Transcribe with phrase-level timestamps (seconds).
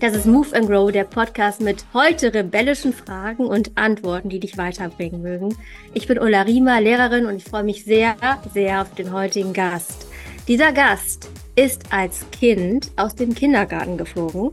[0.00, 4.58] Das ist Move and Grow, der Podcast mit heute rebellischen Fragen und Antworten, die dich
[4.58, 5.56] weiterbringen mögen.
[5.94, 8.16] Ich bin Ulla Riemer, Lehrerin und ich freue mich sehr,
[8.52, 10.08] sehr auf den heutigen Gast.
[10.48, 14.50] Dieser Gast ist als Kind aus dem Kindergarten geflogen.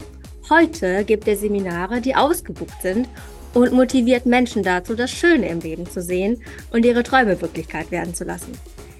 [0.51, 3.09] Heute gibt er Seminare, die ausgebucht sind
[3.57, 8.13] und motiviert Menschen dazu, das Schöne im Leben zu sehen und ihre Träume Wirklichkeit werden
[8.13, 8.51] zu lassen.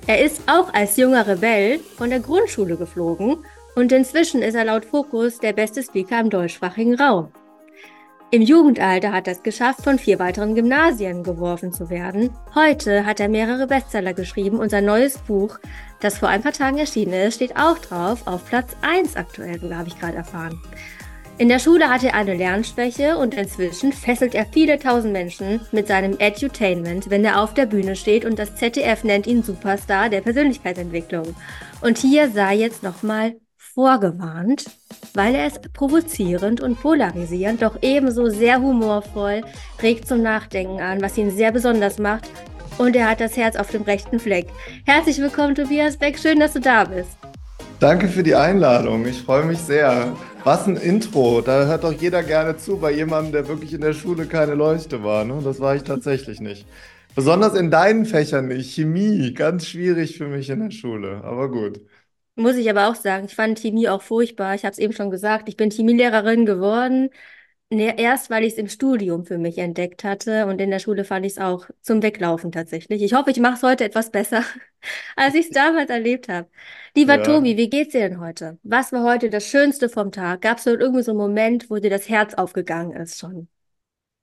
[0.07, 3.38] Er ist auch als junger Rebell von der Grundschule geflogen
[3.75, 7.31] und inzwischen ist er laut Fokus der beste Speaker im deutschsprachigen Raum.
[8.31, 12.31] Im Jugendalter hat er es geschafft, von vier weiteren Gymnasien geworfen zu werden.
[12.55, 15.59] Heute hat er mehrere Bestseller geschrieben und sein neues Buch,
[16.01, 19.77] das vor ein paar Tagen erschienen ist, steht auch drauf, auf Platz 1 aktuell, sogar
[19.77, 20.59] habe ich gerade erfahren.
[21.40, 25.88] In der Schule hat er eine Lernschwäche und inzwischen fesselt er viele tausend Menschen mit
[25.88, 30.22] seinem Edutainment, wenn er auf der Bühne steht und das ZDF nennt ihn Superstar der
[30.22, 31.36] Persönlichkeitsentwicklung.
[31.82, 34.66] Und hier sei jetzt nochmal vorgewarnt,
[35.13, 39.44] weil er ist provozierend und polarisierend, doch ebenso sehr humorvoll,
[39.84, 42.32] regt zum Nachdenken an, was ihn sehr besonders macht.
[42.79, 44.48] Und er hat das Herz auf dem rechten Fleck.
[44.88, 46.18] Herzlich willkommen, Tobias Beck.
[46.18, 47.12] Schön, dass du da bist.
[47.79, 49.05] Danke für die Einladung.
[49.05, 50.16] Ich freue mich sehr.
[50.48, 51.41] Was ein Intro.
[51.41, 55.04] Da hört doch jeder gerne zu bei jemandem, der wirklich in der Schule keine Leuchte
[55.04, 55.26] war.
[55.26, 55.41] Ne?
[55.43, 56.65] Das war ich tatsächlich nicht.
[57.15, 58.73] Besonders in deinen Fächern nicht.
[58.73, 61.21] Chemie, ganz schwierig für mich in der Schule.
[61.26, 61.81] Aber gut.
[62.37, 64.56] Muss ich aber auch sagen, ich fand Chemie auch furchtbar.
[64.56, 67.09] Ich habe es eben schon gesagt, ich bin Chemielehrerin geworden.
[67.69, 71.03] Ne, erst weil ich es im Studium für mich entdeckt hatte und in der Schule
[71.03, 73.01] fand ich es auch zum Weglaufen tatsächlich.
[73.03, 74.44] Ich hoffe, ich mache es heute etwas besser,
[75.18, 76.47] als ich es damals erlebt habe.
[76.95, 77.23] Lieber ja.
[77.23, 78.57] Tobi, wie geht's dir denn heute?
[78.63, 80.41] Was war heute das Schönste vom Tag?
[80.44, 83.50] Gab es irgendwie so einen Moment, wo dir das Herz aufgegangen ist schon?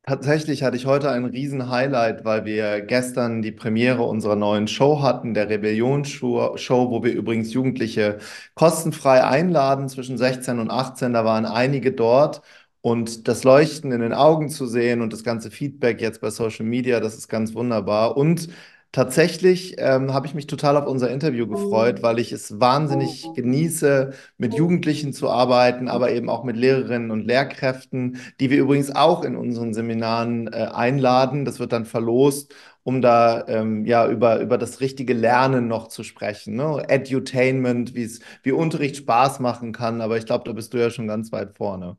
[0.06, 5.32] Tatsächlich hatte ich heute ein Riesen-Highlight, weil wir gestern die Premiere unserer neuen Show hatten,
[5.32, 8.18] der Rebellion-Show, wo wir übrigens Jugendliche
[8.54, 11.14] kostenfrei einladen zwischen 16 und 18.
[11.14, 12.42] Da waren einige dort
[12.84, 16.66] und das Leuchten in den Augen zu sehen und das ganze Feedback jetzt bei Social
[16.66, 18.16] Media, das ist ganz wunderbar.
[18.16, 18.50] Und
[18.92, 24.12] Tatsächlich ähm, habe ich mich total auf unser Interview gefreut, weil ich es wahnsinnig genieße,
[24.38, 29.24] mit Jugendlichen zu arbeiten, aber eben auch mit Lehrerinnen und Lehrkräften, die wir übrigens auch
[29.24, 31.44] in unseren Seminaren äh, einladen.
[31.44, 36.04] Das wird dann verlost, um da ähm, ja über, über das richtige Lernen noch zu
[36.04, 36.54] sprechen.
[36.54, 36.84] Ne?
[36.88, 40.02] Edutainment, wie Unterricht Spaß machen kann.
[40.02, 41.96] Aber ich glaube, da bist du ja schon ganz weit vorne.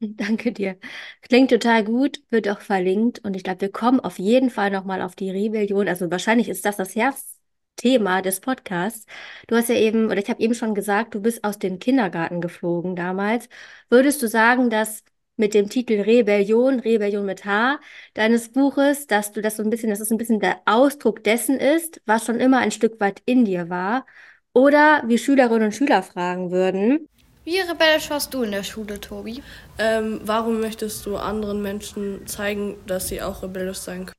[0.00, 0.78] Danke dir.
[1.22, 5.02] Klingt total gut, wird auch verlinkt und ich glaube, wir kommen auf jeden Fall nochmal
[5.02, 5.88] auf die Rebellion.
[5.88, 9.06] Also wahrscheinlich ist das das Herzthema des Podcasts.
[9.46, 12.40] Du hast ja eben, oder ich habe eben schon gesagt, du bist aus dem Kindergarten
[12.40, 13.48] geflogen damals.
[13.88, 15.04] Würdest du sagen, dass
[15.36, 17.80] mit dem Titel Rebellion, Rebellion mit H,
[18.14, 21.58] deines Buches, dass du das so ein bisschen, dass es ein bisschen der Ausdruck dessen
[21.58, 24.06] ist, was schon immer ein Stück weit in dir war?
[24.52, 27.08] Oder wie Schülerinnen und Schüler fragen würden,
[27.44, 29.42] wie rebellisch warst du in der Schule, Tobi?
[29.78, 34.14] Ähm, warum möchtest du anderen Menschen zeigen, dass sie auch rebellisch sein können?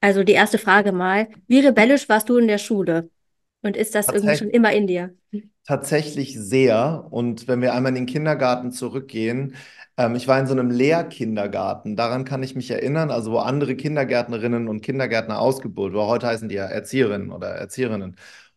[0.00, 3.08] Also die erste Frage mal, wie rebellisch warst du in der Schule?
[3.62, 5.14] Und ist das irgendwie schon immer in dir?
[5.66, 7.06] Tatsächlich sehr.
[7.10, 9.54] Und wenn wir einmal in den Kindergarten zurückgehen,
[9.96, 13.74] ähm, ich war in so einem Lehrkindergarten, daran kann ich mich erinnern, also wo andere
[13.76, 16.08] Kindergärtnerinnen und Kindergärtner ausgebildet wurden.
[16.08, 18.16] Heute heißen die ja Erzieherinnen oder Erzieherinnen.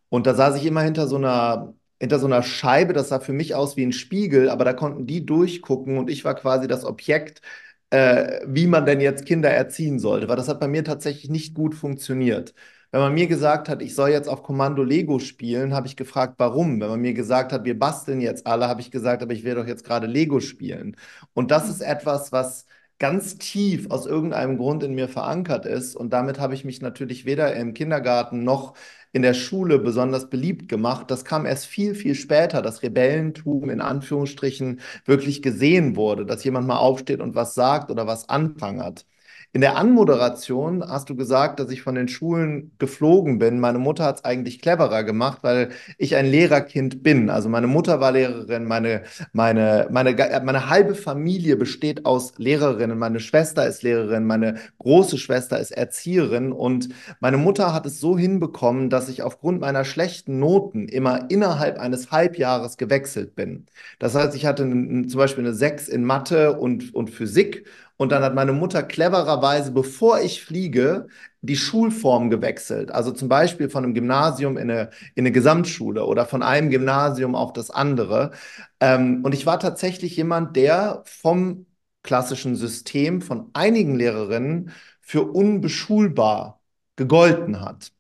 [0.09, 3.33] Und da saß ich immer hinter so einer hinter so einer Scheibe, das sah für
[3.33, 6.85] mich aus wie ein Spiegel, aber da konnten die durchgucken und ich war quasi das
[6.85, 7.41] Objekt,
[7.89, 11.53] äh, wie man denn jetzt Kinder erziehen sollte, weil das hat bei mir tatsächlich nicht
[11.55, 12.53] gut funktioniert.
[12.91, 16.35] Wenn man mir gesagt hat, ich soll jetzt auf Kommando Lego spielen, habe ich gefragt,
[16.37, 16.79] warum.
[16.79, 19.55] Wenn man mir gesagt hat, wir basteln jetzt alle, habe ich gesagt, aber ich will
[19.55, 20.95] doch jetzt gerade Lego spielen.
[21.33, 22.65] Und das ist etwas, was
[22.99, 25.95] ganz tief aus irgendeinem Grund in mir verankert ist.
[25.95, 28.73] Und damit habe ich mich natürlich weder im Kindergarten noch
[29.13, 31.09] in der Schule besonders beliebt gemacht.
[31.11, 36.67] Das kam erst viel, viel später, dass Rebellentum in Anführungsstrichen wirklich gesehen wurde, dass jemand
[36.67, 39.05] mal aufsteht und was sagt oder was anprangert.
[39.53, 43.59] In der Anmoderation hast du gesagt, dass ich von den Schulen geflogen bin.
[43.59, 47.29] Meine Mutter hat es eigentlich cleverer gemacht, weil ich ein Lehrerkind bin.
[47.29, 50.13] Also meine Mutter war Lehrerin, meine, meine, meine,
[50.43, 52.99] meine halbe Familie besteht aus Lehrerinnen.
[52.99, 56.51] Meine Schwester ist Lehrerin, meine große Schwester ist Erzieherin.
[56.51, 56.89] Und
[57.21, 62.11] meine Mutter hat es so hinbekommen, dass ich aufgrund meiner schlechten Noten immer innerhalb eines
[62.11, 63.65] Halbjahres gewechselt bin.
[63.97, 67.65] Das heißt, ich hatte zum Beispiel eine 6 in Mathe und, und Physik
[67.97, 71.07] und dann hat meine Mutter clevererweise, bevor ich fliege,
[71.41, 72.91] die Schulform gewechselt.
[72.91, 77.35] Also zum Beispiel von einem Gymnasium in eine, in eine Gesamtschule oder von einem Gymnasium
[77.35, 78.31] auf das andere.
[78.79, 81.65] Ähm, und ich war tatsächlich jemand, der vom
[82.03, 84.71] klassischen System von einigen Lehrerinnen
[85.01, 86.61] für unbeschulbar
[86.95, 87.91] gegolten hat.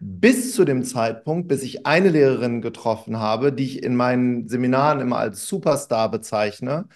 [0.00, 5.00] Bis zu dem Zeitpunkt, bis ich eine Lehrerin getroffen habe, die ich in meinen Seminaren
[5.00, 6.86] immer als Superstar bezeichne,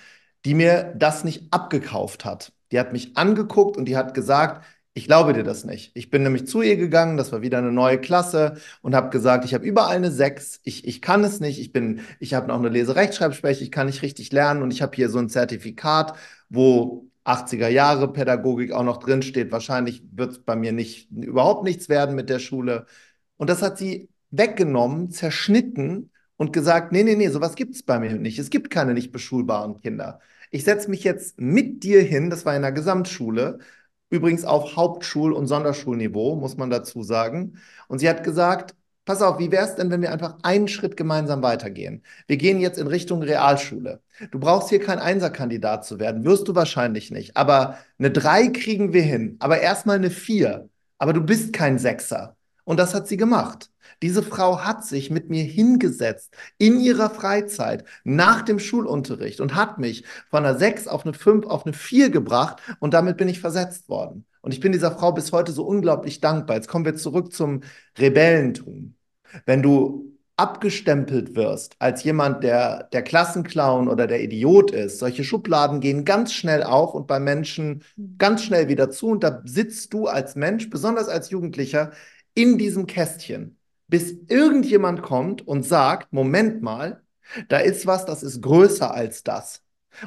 [0.44, 2.52] die mir das nicht abgekauft hat.
[2.72, 4.64] Die hat mich angeguckt und die hat gesagt,
[4.96, 5.90] ich glaube dir das nicht.
[5.94, 9.44] Ich bin nämlich zu ihr gegangen, das war wieder eine neue Klasse und habe gesagt,
[9.44, 12.58] ich habe überall eine 6, ich, ich kann es nicht, ich bin, ich habe noch
[12.58, 16.14] eine Leserechtschreibschwäche, ich kann nicht richtig lernen und ich habe hier so ein Zertifikat,
[16.48, 19.50] wo 80er Jahre Pädagogik auch noch drin steht.
[19.50, 22.86] Wahrscheinlich wird es bei mir nicht überhaupt nichts werden mit der Schule.
[23.36, 27.98] Und das hat sie weggenommen, zerschnitten und gesagt, nee, nee, nee, sowas gibt es bei
[27.98, 28.38] mir nicht.
[28.38, 30.20] Es gibt keine nicht beschulbaren Kinder.
[30.54, 33.58] Ich setze mich jetzt mit dir hin, das war in der Gesamtschule,
[34.08, 37.58] übrigens auf Hauptschul- und Sonderschulniveau, muss man dazu sagen.
[37.88, 40.96] Und sie hat gesagt, pass auf, wie wäre es denn, wenn wir einfach einen Schritt
[40.96, 42.04] gemeinsam weitergehen?
[42.28, 44.00] Wir gehen jetzt in Richtung Realschule.
[44.30, 47.36] Du brauchst hier kein Einserkandidat zu werden, wirst du wahrscheinlich nicht.
[47.36, 50.68] Aber eine 3 kriegen wir hin, aber erstmal eine 4.
[50.98, 52.36] Aber du bist kein Sechser.
[52.62, 53.70] Und das hat sie gemacht.
[54.04, 59.78] Diese Frau hat sich mit mir hingesetzt in ihrer Freizeit nach dem Schulunterricht und hat
[59.78, 63.40] mich von einer 6 auf eine 5 auf eine 4 gebracht und damit bin ich
[63.40, 64.26] versetzt worden.
[64.42, 66.56] Und ich bin dieser Frau bis heute so unglaublich dankbar.
[66.56, 67.62] Jetzt kommen wir zurück zum
[67.98, 68.94] Rebellentum.
[69.46, 75.80] Wenn du abgestempelt wirst als jemand, der der Klassenclown oder der Idiot ist, solche Schubladen
[75.80, 77.82] gehen ganz schnell auf und bei Menschen
[78.18, 79.06] ganz schnell wieder zu.
[79.06, 81.92] Und da sitzt du als Mensch, besonders als Jugendlicher,
[82.34, 83.56] in diesem Kästchen,
[83.88, 87.02] bis irgendjemand kommt und sagt, Moment mal,
[87.48, 89.62] da ist was, das ist größer als das.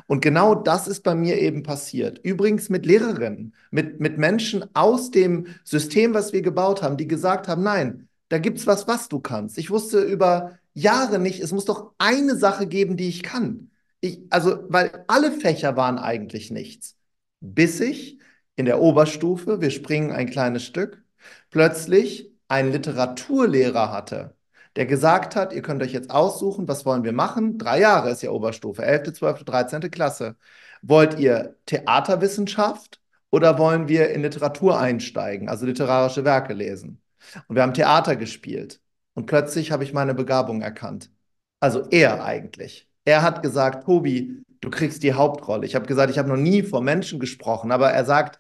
[0.05, 2.19] Und genau das ist bei mir eben passiert.
[2.19, 7.47] Übrigens mit Lehrerinnen, mit, mit Menschen aus dem System, was wir gebaut haben, die gesagt
[7.47, 9.57] haben, nein, da gibt es was, was du kannst.
[9.57, 13.71] Ich wusste über Jahre nicht, es muss doch eine Sache geben, die ich kann.
[14.01, 16.97] Ich, also, weil alle Fächer waren eigentlich nichts.
[17.39, 18.19] Bis ich
[18.55, 21.03] in der Oberstufe, wir springen ein kleines Stück,
[21.49, 24.35] plötzlich einen Literaturlehrer hatte,
[24.75, 27.57] der gesagt hat, ihr könnt euch jetzt aussuchen, was wollen wir machen?
[27.57, 29.81] Drei Jahre ist ja Oberstufe, 11., 12., 13.
[29.91, 30.35] Klasse.
[30.81, 33.01] Wollt ihr Theaterwissenschaft
[33.31, 37.01] oder wollen wir in Literatur einsteigen, also literarische Werke lesen?
[37.47, 38.79] Und wir haben Theater gespielt.
[39.13, 41.11] Und plötzlich habe ich meine Begabung erkannt.
[41.59, 42.87] Also er eigentlich.
[43.05, 45.65] Er hat gesagt, Tobi, du kriegst die Hauptrolle.
[45.65, 48.39] Ich habe gesagt, ich habe noch nie vor Menschen gesprochen, aber er sagt,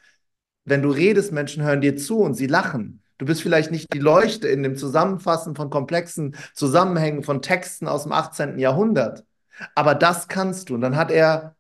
[0.65, 3.01] wenn du redest, Menschen hören dir zu und sie lachen.
[3.17, 8.03] Du bist vielleicht nicht die Leuchte in dem Zusammenfassen von komplexen Zusammenhängen von Texten aus
[8.03, 8.59] dem 18.
[8.59, 9.25] Jahrhundert.
[9.75, 10.75] Aber das kannst du.
[10.75, 11.55] Und dann hat er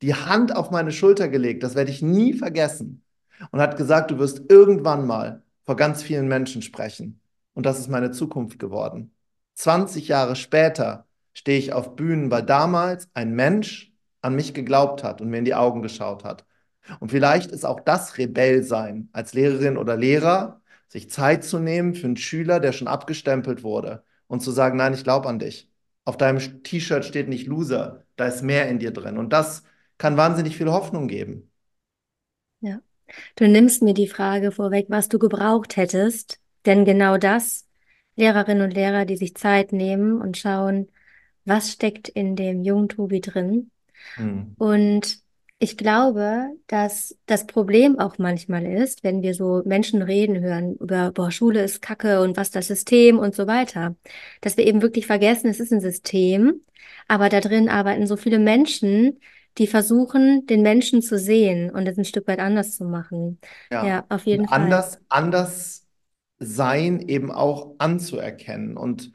[0.00, 3.04] die Hand auf meine Schulter gelegt, das werde ich nie vergessen,
[3.50, 7.20] und hat gesagt, du wirst irgendwann mal vor ganz vielen Menschen sprechen.
[7.54, 9.14] Und das ist meine Zukunft geworden.
[9.54, 13.92] 20 Jahre später stehe ich auf Bühnen, weil damals ein Mensch
[14.22, 16.44] an mich geglaubt hat und mir in die Augen geschaut hat.
[17.00, 20.61] Und vielleicht ist auch das Rebellsein als Lehrerin oder Lehrer,
[20.92, 24.92] sich Zeit zu nehmen für einen Schüler, der schon abgestempelt wurde und zu sagen, nein,
[24.92, 25.70] ich glaube an dich.
[26.04, 29.16] Auf deinem T-Shirt steht nicht Loser, da ist mehr in dir drin.
[29.16, 29.62] Und das
[29.96, 31.50] kann wahnsinnig viel Hoffnung geben.
[32.60, 32.80] Ja.
[33.36, 37.66] Du nimmst mir die Frage vorweg, was du gebraucht hättest, denn genau das,
[38.16, 40.90] Lehrerinnen und Lehrer, die sich Zeit nehmen und schauen,
[41.46, 43.70] was steckt in dem jungen Tobi drin.
[44.16, 44.56] Hm.
[44.58, 45.21] Und
[45.62, 51.12] ich glaube, dass das Problem auch manchmal ist, wenn wir so Menschen reden hören über,
[51.12, 53.94] boah, Schule ist Kacke und was das System und so weiter,
[54.40, 56.62] dass wir eben wirklich vergessen, es ist ein System,
[57.08, 59.20] aber da drin arbeiten so viele Menschen,
[59.58, 63.38] die versuchen, den Menschen zu sehen und es ein Stück weit anders zu machen.
[63.70, 64.82] Ja, Ja, auf jeden und Fall.
[64.82, 65.86] anders, anders
[66.38, 68.76] sein eben auch anzuerkennen.
[68.76, 69.12] Und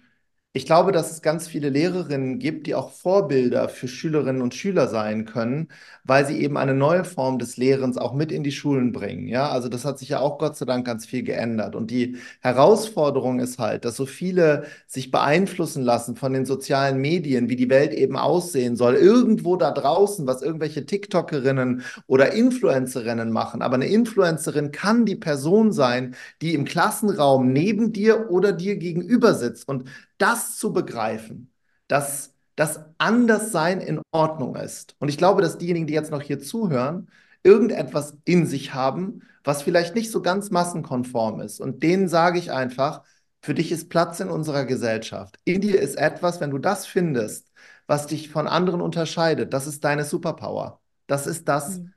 [0.58, 4.88] ich glaube, dass es ganz viele Lehrerinnen gibt, die auch Vorbilder für Schülerinnen und Schüler
[4.88, 5.68] sein können,
[6.04, 9.28] weil sie eben eine neue Form des Lehrens auch mit in die Schulen bringen.
[9.28, 11.76] Ja, also das hat sich ja auch Gott sei Dank ganz viel geändert.
[11.76, 17.50] Und die Herausforderung ist halt, dass so viele sich beeinflussen lassen von den sozialen Medien,
[17.50, 23.62] wie die Welt eben aussehen soll, irgendwo da draußen, was irgendwelche TikTokerinnen oder Influencerinnen machen.
[23.62, 29.36] Aber eine Influencerin kann die Person sein, die im Klassenraum neben dir oder dir gegenüber
[29.36, 29.68] sitzt.
[29.68, 29.84] Und
[30.18, 31.52] das zu begreifen,
[31.88, 34.96] dass das Anderssein in Ordnung ist.
[35.00, 37.10] Und ich glaube, dass diejenigen, die jetzt noch hier zuhören,
[37.44, 41.62] irgendetwas in sich haben, was vielleicht nicht so ganz massenkonform ist.
[41.62, 43.04] Und denen sage ich einfach,
[43.42, 45.38] für dich ist Platz in unserer Gesellschaft.
[45.46, 47.52] In dir ist etwas, wenn du das findest,
[47.86, 50.82] was dich von anderen unterscheidet, das ist deine Superpower.
[51.06, 51.80] Das ist das.
[51.80, 51.94] Mhm.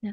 [0.00, 0.12] Ja.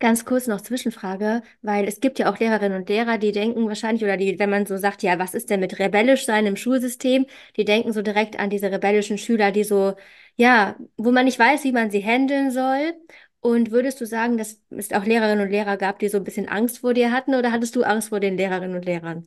[0.00, 4.02] Ganz kurz noch Zwischenfrage, weil es gibt ja auch Lehrerinnen und Lehrer, die denken wahrscheinlich,
[4.02, 7.26] oder die, wenn man so sagt, ja, was ist denn mit rebellisch sein im Schulsystem,
[7.56, 9.94] die denken so direkt an diese rebellischen Schüler, die so,
[10.36, 12.94] ja, wo man nicht weiß, wie man sie handeln soll.
[13.40, 16.48] Und würdest du sagen, dass es auch Lehrerinnen und Lehrer gab, die so ein bisschen
[16.48, 19.26] Angst vor dir hatten, oder hattest du Angst vor den Lehrerinnen und Lehrern?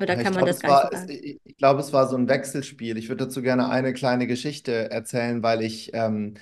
[0.00, 1.92] Oder Ja, ich kann man glaube, das es gar nicht war, ich ich glaube, es
[1.92, 2.96] war so ein Wechselspiel.
[2.96, 6.34] Ich würde dazu gerne eine kleine Geschichte erzählen, weil ich, ähm,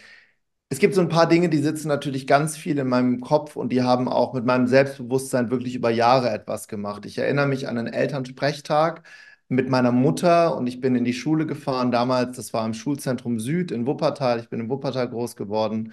[0.69, 3.71] es gibt so ein paar Dinge, die sitzen natürlich ganz viel in meinem Kopf und
[3.71, 7.07] die haben auch mit meinem Selbstbewusstsein wirklich über Jahre etwas gemacht.
[7.07, 9.03] Ich erinnere mich an einen Elternsprechtag
[9.49, 12.37] mit meiner Mutter und ich bin in die Schule gefahren damals.
[12.37, 14.41] Das war im Schulzentrum Süd in Wuppertal.
[14.41, 15.93] Ich bin in Wuppertal groß geworden.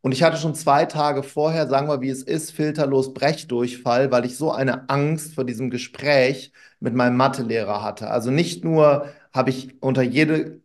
[0.00, 4.24] Und ich hatte schon zwei Tage vorher, sagen wir, wie es ist, filterlos Brechdurchfall, weil
[4.24, 8.08] ich so eine Angst vor diesem Gespräch mit meinem Mathelehrer hatte.
[8.10, 10.60] Also nicht nur habe ich unter jede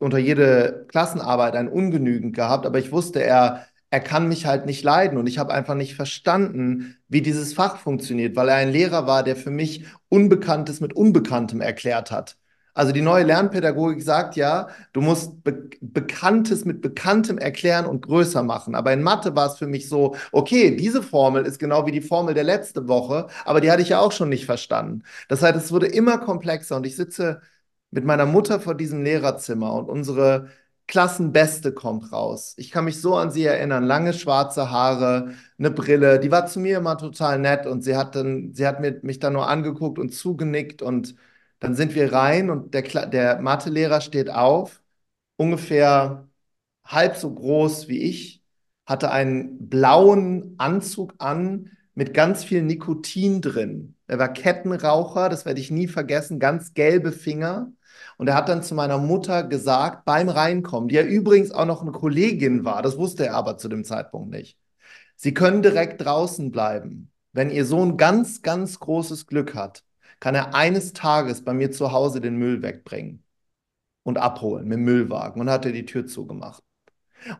[0.00, 4.82] unter jede Klassenarbeit ein Ungenügend gehabt, aber ich wusste, er, er kann mich halt nicht
[4.82, 9.06] leiden und ich habe einfach nicht verstanden, wie dieses Fach funktioniert, weil er ein Lehrer
[9.06, 12.36] war, der für mich Unbekanntes mit Unbekanntem erklärt hat.
[12.72, 18.42] Also die neue Lernpädagogik sagt ja, du musst Be Bekanntes mit Bekanntem erklären und größer
[18.42, 18.74] machen.
[18.74, 22.00] Aber in Mathe war es für mich so, okay, diese Formel ist genau wie die
[22.00, 25.02] Formel der letzte Woche, aber die hatte ich ja auch schon nicht verstanden.
[25.28, 27.40] Das heißt, es wurde immer komplexer und ich sitze
[27.90, 30.48] mit meiner Mutter vor diesem Lehrerzimmer und unsere
[30.86, 32.54] Klassenbeste kommt raus.
[32.56, 33.84] Ich kann mich so an sie erinnern.
[33.84, 36.18] Lange schwarze Haare, eine Brille.
[36.18, 39.20] Die war zu mir immer total nett und sie hat dann, sie hat mir, mich
[39.20, 41.14] dann nur angeguckt und zugenickt und
[41.60, 44.82] dann sind wir rein und der, der Mathelehrer steht auf,
[45.36, 46.28] ungefähr
[46.84, 48.44] halb so groß wie ich,
[48.86, 53.96] hatte einen blauen Anzug an mit ganz viel Nikotin drin.
[54.06, 57.72] Er war Kettenraucher, das werde ich nie vergessen, ganz gelbe Finger.
[58.20, 61.80] Und er hat dann zu meiner Mutter gesagt, beim Reinkommen, die ja übrigens auch noch
[61.80, 64.58] eine Kollegin war, das wusste er aber zu dem Zeitpunkt nicht.
[65.16, 67.10] Sie können direkt draußen bleiben.
[67.32, 69.84] Wenn Ihr Sohn ganz, ganz großes Glück hat,
[70.20, 73.24] kann er eines Tages bei mir zu Hause den Müll wegbringen
[74.02, 75.40] und abholen mit dem Müllwagen.
[75.40, 76.62] Und hat er die Tür zugemacht.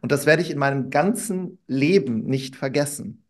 [0.00, 3.26] Und das werde ich in meinem ganzen Leben nicht vergessen.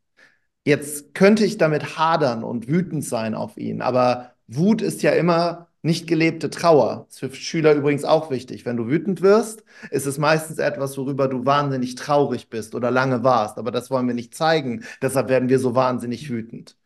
[0.65, 5.70] Jetzt könnte ich damit hadern und wütend sein auf ihn, aber Wut ist ja immer
[5.83, 7.07] nicht gelebte Trauer.
[7.09, 8.67] Ist für Schüler übrigens auch wichtig.
[8.67, 13.25] Wenn du wütend wirst, ist es meistens etwas, worüber du wahnsinnig traurig bist oder lange
[13.25, 13.59] warst.
[13.59, 14.85] Aber das wollen wir nicht zeigen.
[15.03, 16.77] Deshalb werden wir so wahnsinnig wütend.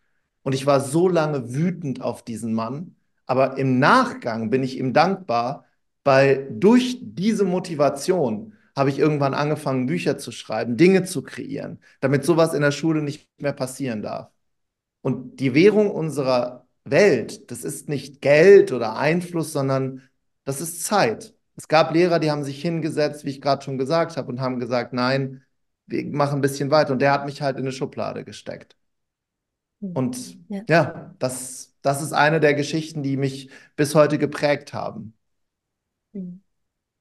[0.43, 2.97] Und ich war so lange wütend auf diesen Mann,
[3.27, 5.65] aber im Nachgang bin ich ihm dankbar,
[6.05, 12.25] weil durch diese Motivation habe ich irgendwann angefangen, Bücher zu schreiben, Dinge zu kreieren, damit
[12.25, 14.31] sowas in der Schule nicht mehr passieren darf.
[15.03, 20.03] Und die Währung unserer Welt, das ist nicht Geld oder Einfluss, sondern
[20.45, 21.35] das ist Zeit.
[21.57, 24.59] Es gab Lehrer, die haben sich hingesetzt, wie ich gerade schon gesagt habe, und haben
[24.61, 25.45] gesagt, nein,
[25.87, 26.93] wir machen ein bisschen weiter.
[26.93, 28.77] Und der hat mich halt in eine Schublade gesteckt.
[29.93, 30.65] Und Ja.
[30.69, 35.15] ja, das, das ist eine der Geschichten, die mich bis heute geprägt haben.
[36.13, 36.43] Mhm.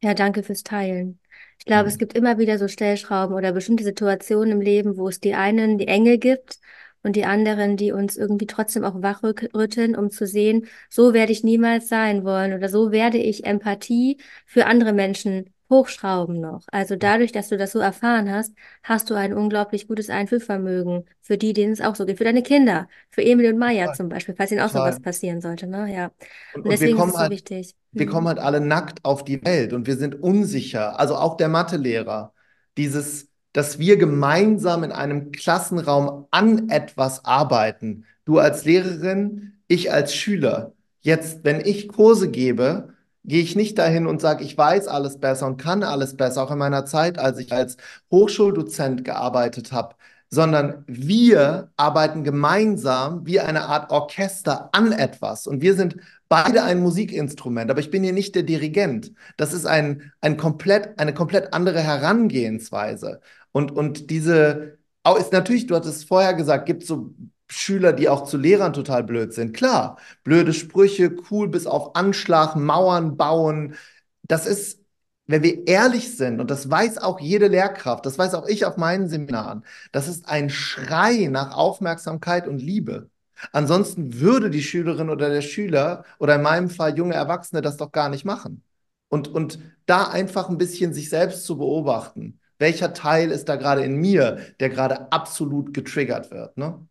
[0.04, 1.20] Ja, danke fürs Teilen.
[1.60, 2.00] Ich glaube, es Mhm.
[2.00, 5.88] gibt immer wieder so Stellschrauben oder bestimmte Situationen im Leben, wo es die einen die
[5.88, 6.60] Enge gibt
[7.04, 11.44] und die anderen, die uns irgendwie trotzdem auch wachrütteln, um zu sehen, so werde ich
[11.44, 16.62] niemals sein wollen oder so werde ich Empathie für andere Menschen hochschrauben noch.
[16.72, 21.38] Also dadurch, dass du das so erfahren hast, hast du ein unglaublich gutes Einfühlvermögen für
[21.38, 24.10] die, denen es auch so geht, für deine Kinder, für Emil und Maya Total, zum
[24.10, 25.00] Beispiel, falls ihnen auch total.
[25.02, 25.92] passieren sollte, ne?
[25.94, 26.12] Ja.
[26.52, 27.76] Und, Und deswegen ist es so halt, wichtig.
[27.94, 28.12] wir Mhm.
[28.12, 31.00] kommen halt alle nackt auf die Welt und wir sind unsicher.
[31.00, 32.34] Also auch der Mathelehrer.
[32.78, 38.06] Dieses, dass wir gemeinsam in einem Klassenraum an etwas arbeiten.
[38.26, 40.74] Du als Lehrerin, ich als Schüler.
[41.02, 42.94] Jetzt, wenn ich Kurse gebe,
[43.26, 46.52] gehe ich nicht dahin und sage, ich weiß alles besser und kann alles besser, auch
[46.52, 47.78] in meiner Zeit, als ich als
[48.12, 49.96] Hochschuldozent gearbeitet habe,
[50.34, 55.46] sondern wir arbeiten gemeinsam wie eine Art Orchester an etwas.
[55.46, 55.98] Und wir sind
[56.28, 59.12] beide ein Musikinstrument, aber ich bin hier nicht der Dirigent.
[59.38, 63.22] Das ist ein, ein komplett, eine komplett andere Herangehensweise.
[63.52, 67.14] Und, und diese, auch ist natürlich, du hattest vorher gesagt, gibt so
[67.48, 69.56] Schüler, die auch zu Lehrern total blöd sind.
[69.56, 73.76] Klar, blöde Sprüche, cool bis auf Anschlag, Mauern bauen.
[74.24, 74.83] Das ist,
[75.26, 78.78] wenn wir ehrlich sind, und das weiß auch jede Lehrkraft, das weiß auch ich auf
[78.78, 83.10] meinen Seminaren, das ist ein Schrei nach Aufmerksamkeit und Liebe.
[83.52, 87.92] Ansonsten würde die Schülerin oder der Schüler oder in meinem Fall junge Erwachsene das doch
[87.92, 88.64] gar nicht machen.
[89.10, 92.40] Und, und da einfach ein bisschen sich selbst zu beobachten.
[92.58, 96.86] Welcher Teil ist da gerade in mir, der gerade absolut getriggert wird, ne?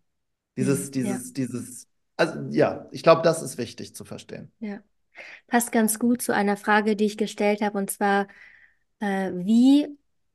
[0.56, 0.94] Dieses, Mhm.
[0.94, 1.02] Ja.
[1.02, 4.52] dieses, dieses, also ja, ich glaube, das ist wichtig zu verstehen.
[4.60, 4.80] Ja,
[5.46, 8.28] passt ganz gut zu einer Frage, die ich gestellt habe, und zwar,
[9.00, 9.88] äh, wie,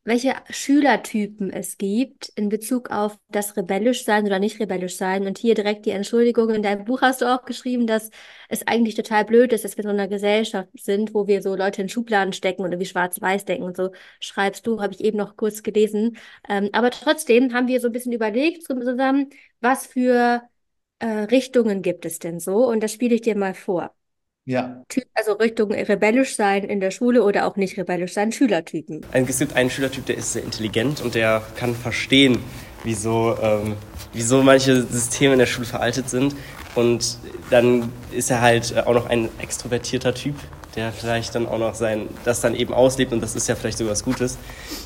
[0.03, 5.27] welche Schülertypen es gibt in Bezug auf das rebellisch sein oder nicht rebellisch sein.
[5.27, 6.49] Und hier direkt die Entschuldigung.
[6.49, 8.09] In deinem Buch hast du auch geschrieben, dass
[8.47, 11.55] es eigentlich total blöd ist, dass wir in so einer Gesellschaft sind, wo wir so
[11.55, 13.91] Leute in Schubladen stecken oder wie schwarz-weiß denken und so
[14.21, 16.17] schreibst du, habe ich eben noch kurz gelesen.
[16.47, 19.29] Ähm, aber trotzdem haben wir so ein bisschen überlegt zusammen,
[19.59, 20.41] was für
[20.99, 22.67] äh, Richtungen gibt es denn so?
[22.67, 23.93] Und das spiele ich dir mal vor.
[24.47, 24.81] Ja.
[24.87, 29.05] Typ, also Richtung rebellisch sein in der Schule oder auch nicht rebellisch sein, Schülertypen.
[29.11, 32.39] Es gibt einen Schülertyp, der ist sehr intelligent und der kann verstehen,
[32.85, 33.75] wieso, ähm,
[34.13, 36.33] wieso manche Systeme in der Schule veraltet sind.
[36.75, 37.17] Und
[37.49, 40.35] dann ist er halt auch noch ein extrovertierter Typ,
[40.77, 43.79] der vielleicht dann auch noch sein, das dann eben auslebt und das ist ja vielleicht
[43.79, 44.37] sogar was Gutes.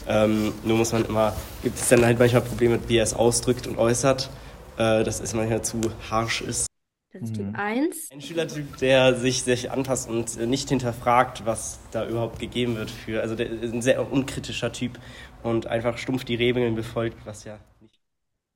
[0.07, 3.67] Ähm, nur muss man immer, gibt es dann halt manchmal Probleme, wie er es ausdrückt
[3.67, 4.31] und äußert,
[4.77, 6.70] äh, dass es manchmal zu harsch ist.
[7.13, 8.09] Das ist Typ 1.
[8.11, 13.21] Ein Schülertyp, der sich, sich anpasst und nicht hinterfragt, was da überhaupt gegeben wird für,
[13.21, 14.97] also der, ein sehr unkritischer Typ
[15.43, 17.99] und einfach stumpf die Regeln befolgt, was ja nicht.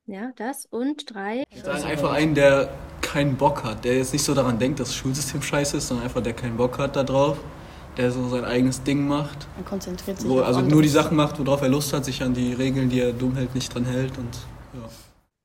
[0.05, 1.43] Ja, das und drei.
[1.49, 2.69] Ich sage einfach einen, der
[3.01, 6.05] keinen Bock hat, der jetzt nicht so daran denkt, dass das Schulsystem scheiße ist, sondern
[6.05, 7.37] einfach der keinen Bock hat da drauf,
[7.97, 9.47] der so sein eigenes Ding macht.
[9.57, 12.33] Er konzentriert sich Wo, also nur die Sachen macht, worauf er Lust hat, sich an
[12.33, 14.37] die Regeln, die er dumm hält, nicht dran hält und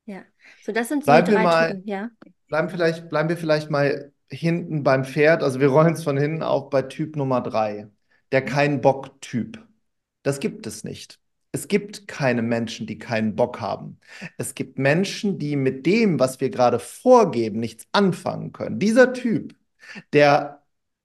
[0.07, 0.15] ja.
[0.15, 0.23] Ja.
[0.63, 2.11] So, das sind so Bleiben wir drei mal- Typen, ja.
[2.51, 5.43] Bleiben, vielleicht, bleiben wir vielleicht mal hinten beim Pferd.
[5.45, 7.89] Also wir rollen es von hinten auf bei Typ Nummer drei.
[8.33, 9.65] Der kein Bock-Typ.
[10.25, 11.21] Das gibt es nicht.
[11.53, 14.01] Es gibt keine Menschen, die keinen Bock haben.
[14.37, 18.81] Es gibt Menschen, die mit dem, was wir gerade vorgeben, nichts anfangen können.
[18.81, 19.55] Dieser Typ,
[20.13, 20.63] der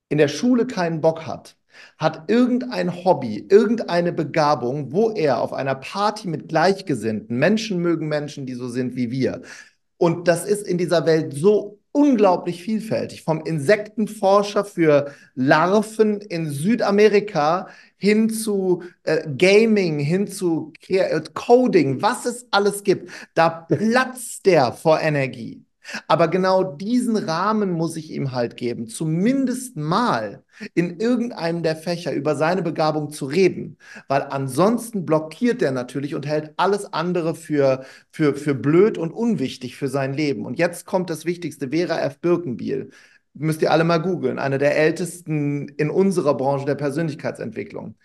[0.09, 1.57] in der Schule keinen Bock hat,
[1.97, 8.45] hat irgendein Hobby, irgendeine Begabung, wo er auf einer Party mit Gleichgesinnten, Menschen mögen Menschen,
[8.47, 9.41] die so sind wie wir,
[9.97, 13.23] und das ist in dieser Welt so unglaublich vielfältig.
[13.23, 22.25] Vom Insektenforscher für Larven in Südamerika hin zu äh, Gaming, hin zu äh, Coding, was
[22.25, 23.09] es alles gibt.
[23.33, 25.63] Da platzt der vor Energie.
[26.07, 32.13] Aber genau diesen Rahmen muss ich ihm halt geben, zumindest mal in irgendeinem der Fächer
[32.13, 33.77] über seine Begabung zu reden,
[34.07, 39.75] weil ansonsten blockiert er natürlich und hält alles andere für, für, für blöd und unwichtig
[39.75, 40.45] für sein Leben.
[40.45, 42.19] Und jetzt kommt das Wichtigste, Vera F.
[42.19, 42.89] Birkenbiel.
[43.33, 47.95] Müsst ihr alle mal googeln, eine der ältesten in unserer Branche der Persönlichkeitsentwicklung.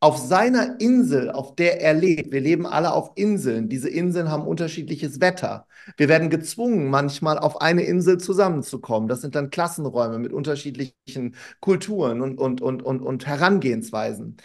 [0.00, 4.46] Auf seiner Insel, auf der er lebt, wir leben alle auf Inseln, diese Inseln haben
[4.46, 5.66] unterschiedliches Wetter.
[5.96, 9.08] Wir werden gezwungen, manchmal auf eine Insel zusammenzukommen.
[9.08, 14.36] Das sind dann Klassenräume mit unterschiedlichen Kulturen und, und, und, und, und Herangehensweisen.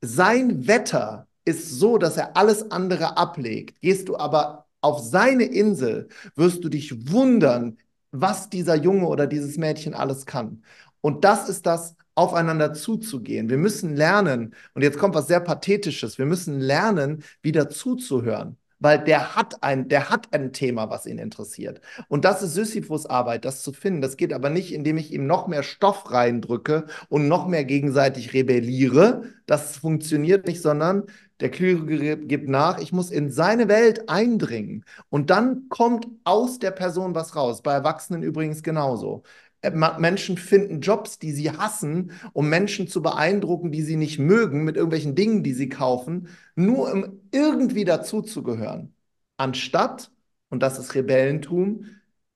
[0.00, 3.80] Sein Wetter ist so, dass er alles andere ablegt.
[3.80, 7.78] Gehst du aber auf seine Insel, wirst du dich wundern,
[8.12, 10.64] was dieser Junge oder dieses Mädchen alles kann.
[11.00, 13.48] Und das ist das, aufeinander zuzugehen.
[13.48, 18.56] Wir müssen lernen, und jetzt kommt was sehr Pathetisches, wir müssen lernen, wieder zuzuhören.
[18.78, 21.80] Weil der hat ein, der hat ein Thema, was ihn interessiert.
[22.08, 24.02] Und das ist Sisyphus Arbeit, das zu finden.
[24.02, 28.32] Das geht aber nicht, indem ich ihm noch mehr Stoff reindrücke und noch mehr gegenseitig
[28.32, 29.22] rebelliere.
[29.46, 31.04] Das funktioniert nicht, sondern
[31.38, 32.80] der Klügere gibt nach.
[32.80, 34.84] Ich muss in seine Welt eindringen.
[35.10, 37.62] Und dann kommt aus der Person was raus.
[37.62, 39.22] Bei Erwachsenen übrigens genauso.
[39.62, 44.64] Äh, Menschen finden Jobs, die sie hassen, um Menschen zu beeindrucken, die sie nicht mögen,
[44.64, 48.94] mit irgendwelchen Dingen, die sie kaufen, nur um irgendwie dazuzugehören.
[49.36, 50.10] Anstatt,
[50.50, 51.86] und das ist Rebellentum,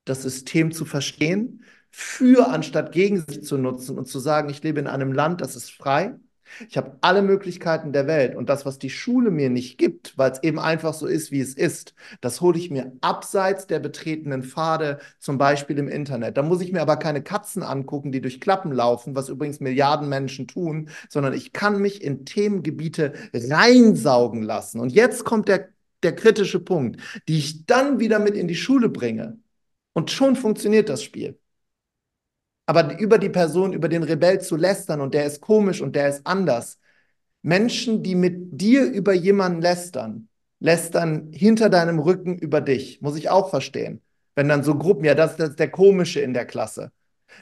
[0.05, 4.81] das System zu verstehen, für anstatt gegen sich zu nutzen und zu sagen, ich lebe
[4.81, 6.17] in einem Land, das ist frei.
[6.69, 10.31] Ich habe alle Möglichkeiten der Welt und das, was die Schule mir nicht gibt, weil
[10.31, 14.43] es eben einfach so ist, wie es ist, das hole ich mir abseits der betretenen
[14.43, 16.37] Pfade, zum Beispiel im Internet.
[16.37, 20.09] Da muss ich mir aber keine Katzen angucken, die durch Klappen laufen, was übrigens Milliarden
[20.09, 24.81] Menschen tun, sondern ich kann mich in Themengebiete reinsaugen lassen.
[24.81, 25.69] Und jetzt kommt der,
[26.03, 29.39] der kritische Punkt, die ich dann wieder mit in die Schule bringe.
[29.93, 31.39] Und schon funktioniert das Spiel.
[32.67, 36.09] Aber über die Person, über den Rebell zu lästern und der ist komisch und der
[36.09, 36.79] ist anders.
[37.43, 43.01] Menschen, die mit dir über jemanden lästern, lästern hinter deinem Rücken über dich.
[43.01, 44.03] Muss ich auch verstehen.
[44.35, 46.91] Wenn dann so Gruppen, ja, das, das ist der Komische in der Klasse.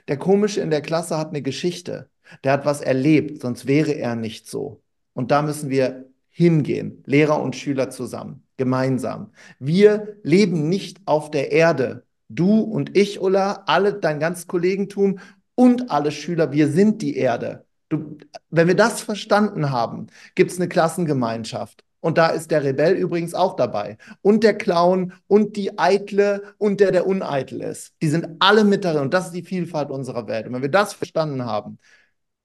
[0.08, 2.10] Der Komische in der Klasse hat eine Geschichte.
[2.42, 4.82] Der hat was erlebt, sonst wäre er nicht so.
[5.12, 9.32] Und da müssen wir hingehen, Lehrer und Schüler zusammen, gemeinsam.
[9.58, 12.03] Wir leben nicht auf der Erde.
[12.28, 15.18] Du und ich, Ulla, alle, dein ganzes Kollegentum
[15.54, 17.64] und alle Schüler, wir sind die Erde.
[17.88, 18.18] Du,
[18.50, 21.84] wenn wir das verstanden haben, gibt es eine Klassengemeinschaft.
[22.00, 23.96] Und da ist der Rebell übrigens auch dabei.
[24.20, 27.94] Und der Clown und die Eitle und der, der uneitel ist.
[28.02, 29.00] Die sind alle mit darin.
[29.00, 30.46] Und das ist die Vielfalt unserer Welt.
[30.46, 31.78] Und wenn wir das verstanden haben,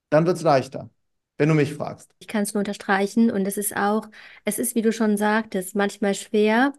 [0.09, 0.89] dann wird es leichter,
[1.37, 2.09] wenn du mich fragst.
[2.19, 4.07] Ich kann es nur unterstreichen und es ist auch,
[4.45, 6.71] es ist, wie du schon sagtest, manchmal schwer,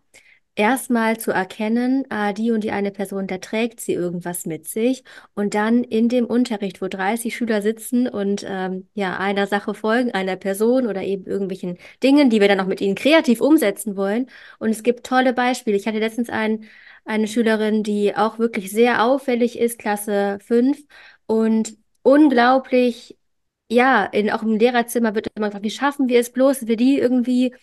[0.55, 5.05] erstmal zu erkennen, ah, die und die eine Person, da trägt sie irgendwas mit sich
[5.35, 10.11] und dann in dem Unterricht, wo 30 Schüler sitzen und ähm, ja, einer Sache folgen,
[10.13, 14.27] einer Person oder eben irgendwelchen Dingen, die wir dann auch mit ihnen kreativ umsetzen wollen.
[14.59, 15.77] Und es gibt tolle Beispiele.
[15.77, 16.65] Ich hatte letztens ein,
[17.05, 20.79] eine Schülerin, die auch wirklich sehr auffällig ist, Klasse 5
[21.27, 23.17] und unglaublich
[23.71, 26.77] ja, in, auch im Lehrerzimmer wird immer gefragt, wie schaffen wir es bloß, dass wir
[26.77, 27.55] die irgendwie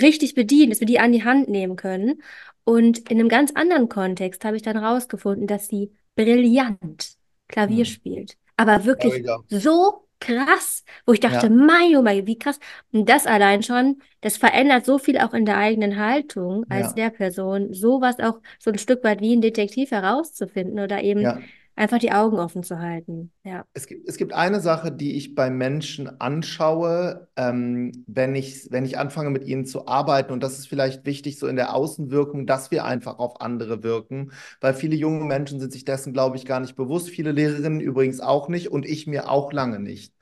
[0.00, 2.22] richtig bedienen, dass wir die an die Hand nehmen können.
[2.64, 7.16] Und in einem ganz anderen Kontext habe ich dann rausgefunden, dass sie brillant
[7.48, 7.84] Klavier Hm.
[7.84, 8.36] spielt.
[8.56, 9.38] Aber wirklich Mega.
[9.48, 12.60] so krass, wo ich dachte, Ja, mein, oh mein, wie krass.
[12.92, 16.94] Und das allein schon, das verändert so viel auch in der eigenen Haltung als ja,
[16.94, 21.42] Lehrperson, sowas auch so ein Stück weit wie ein Detektiv herauszufinden oder eben ja.
[21.76, 23.32] Einfach die Augen offen zu halten.
[23.44, 23.64] Ja.
[23.72, 28.84] Es gibt, es gibt eine Sache, die ich bei Menschen anschaue, ähm, wenn ich, wenn
[28.84, 30.32] ich anfange, mit ihnen zu arbeiten.
[30.32, 34.32] Und das ist vielleicht wichtig, so in der Außenwirkung, dass wir einfach auf andere wirken.
[34.60, 37.08] Weil viele junge Menschen sind sich dessen, glaube ich, gar nicht bewusst.
[37.08, 40.14] Viele Lehrerinnen übrigens auch nicht und ich mir auch lange nicht.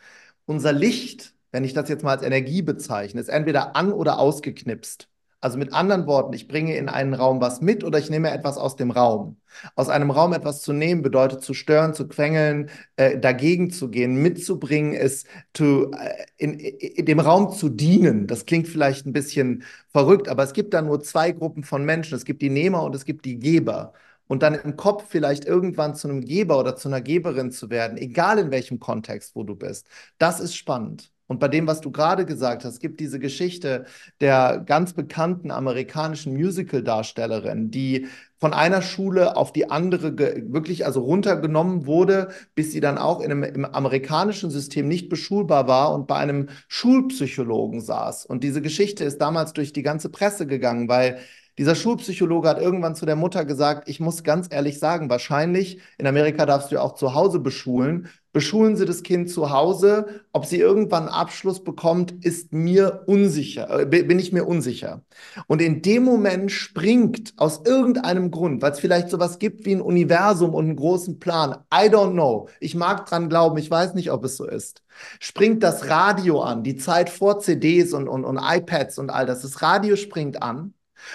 [0.47, 5.09] Unser Licht, wenn ich das jetzt mal als Energie bezeichne, ist entweder an oder ausgeknipst.
[5.43, 8.59] Also mit anderen Worten, ich bringe in einen Raum was mit oder ich nehme etwas
[8.59, 9.39] aus dem Raum.
[9.75, 14.17] Aus einem Raum etwas zu nehmen bedeutet zu stören, zu quengeln, äh, dagegen zu gehen.
[14.17, 18.27] Mitzubringen ist to, äh, in, in dem Raum zu dienen.
[18.27, 22.17] Das klingt vielleicht ein bisschen verrückt, aber es gibt da nur zwei Gruppen von Menschen.
[22.17, 23.95] Es gibt die Nehmer und es gibt die Geber.
[24.27, 27.97] Und dann im Kopf vielleicht irgendwann zu einem Geber oder zu einer Geberin zu werden,
[27.97, 31.11] egal in welchem Kontext, wo du bist, das ist spannend.
[31.31, 33.85] Und bei dem, was du gerade gesagt hast, gibt diese Geschichte
[34.21, 38.09] der ganz bekannten amerikanischen Musical-Darstellerin, die
[38.41, 43.31] von einer Schule auf die andere wirklich also runtergenommen wurde, bis sie dann auch in
[43.31, 48.27] einem, im amerikanischen System nicht beschulbar war und bei einem Schulpsychologen saß.
[48.27, 51.21] Und diese Geschichte ist damals durch die ganze Presse gegangen, weil
[51.61, 56.07] dieser Schulpsychologe hat irgendwann zu der Mutter gesagt, ich muss ganz ehrlich sagen, wahrscheinlich, in
[56.07, 60.47] Amerika darfst du ja auch zu Hause beschulen, beschulen Sie das Kind zu Hause, ob
[60.47, 65.03] sie irgendwann einen Abschluss bekommt, ist mir unsicher, äh, bin ich mir unsicher.
[65.49, 69.83] Und in dem Moment springt aus irgendeinem Grund, weil es vielleicht sowas gibt wie ein
[69.83, 74.11] Universum und einen großen Plan, I don't know, ich mag dran glauben, ich weiß nicht,
[74.13, 74.83] ob es so ist,
[75.19, 79.43] springt das Radio an, die Zeit vor CDs und, und, und iPads und all das,
[79.43, 80.73] das Radio springt an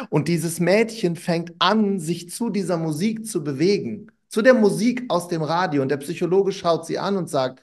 [0.10, 5.28] und dieses Mädchen fängt an, sich zu dieser Musik zu bewegen, zu der Musik aus
[5.28, 5.82] dem Radio.
[5.82, 7.62] Und der Psychologe schaut sie an und sagt,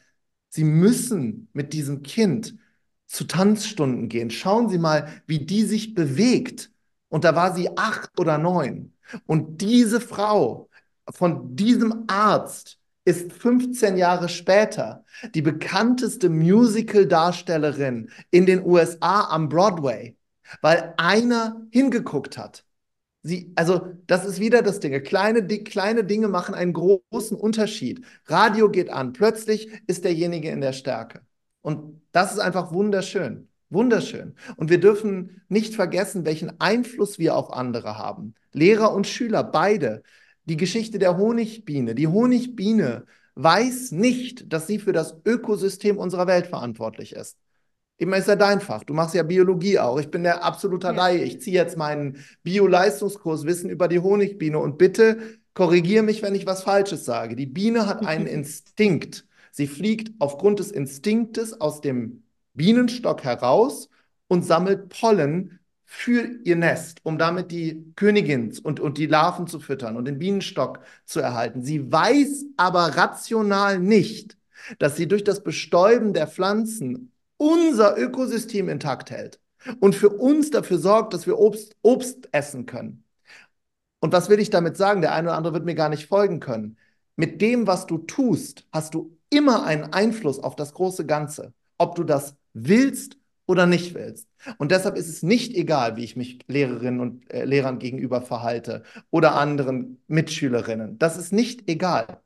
[0.54, 2.56] Sie müssen mit diesem Kind
[3.06, 4.30] zu Tanzstunden gehen.
[4.30, 6.70] Schauen Sie mal, wie die sich bewegt.
[7.08, 8.92] Und da war sie acht oder neun.
[9.26, 10.68] Und diese Frau
[11.11, 15.04] von diesem Arzt ist 15 Jahre später
[15.35, 20.16] die bekannteste Musical-Darstellerin in den USA am Broadway
[20.60, 22.64] weil einer hingeguckt hat.
[23.22, 25.00] Sie, also das ist wieder das Ding.
[25.04, 28.04] Kleine, die, kleine Dinge machen einen großen Unterschied.
[28.26, 31.22] Radio geht an, plötzlich ist derjenige in der Stärke.
[31.60, 33.48] Und das ist einfach wunderschön.
[33.70, 34.34] Wunderschön.
[34.56, 38.34] Und wir dürfen nicht vergessen, welchen Einfluss wir auf andere haben.
[38.52, 40.02] Lehrer und Schüler, beide.
[40.44, 41.94] Die Geschichte der Honigbiene.
[41.94, 47.38] Die Honigbiene weiß nicht, dass sie für das Ökosystem unserer Welt verantwortlich ist.
[47.98, 48.83] Immer ist ja dein Fach.
[48.85, 49.98] Du machst ja Biologie auch.
[50.00, 50.92] Ich bin der absolute Ja.
[50.92, 51.22] Laie.
[51.22, 56.46] Ich ziehe jetzt meinen Bio-Leistungskurs Wissen über die Honigbiene und bitte korrigiere mich, wenn ich
[56.46, 57.37] was Falsches sage.
[57.37, 59.26] Die Biene hat einen Instinkt.
[59.52, 62.24] Sie fliegt aufgrund des Instinktes aus dem
[62.55, 63.88] Bienenstock heraus
[64.28, 69.61] und sammelt Pollen für ihr Nest, um damit die Königin und, und die Larven zu
[69.61, 71.62] füttern und den Bienenstock zu erhalten.
[71.62, 74.38] Sie weiß aber rational nicht,
[74.78, 77.12] dass sie durch das Bestäuben der Pflanzen
[77.42, 79.40] unser Ökosystem intakt hält
[79.81, 83.05] und für uns dafür sorgt, dass wir Obst, Obst essen können.
[84.00, 85.00] Und was will ich damit sagen?
[85.00, 86.76] Der eine oder andere wird mir gar nicht folgen können.
[87.16, 91.94] Mit dem, was du tust, hast du immer einen Einfluss auf das große Ganze, ob
[91.96, 94.28] du das willst oder nicht willst.
[94.59, 98.85] Und deshalb ist es nicht egal, wie ich mich Lehrerinnen und äh, Lehrern gegenüber verhalte
[99.11, 100.98] oder anderen Mitschülerinnen.
[100.98, 102.22] Das ist nicht egal,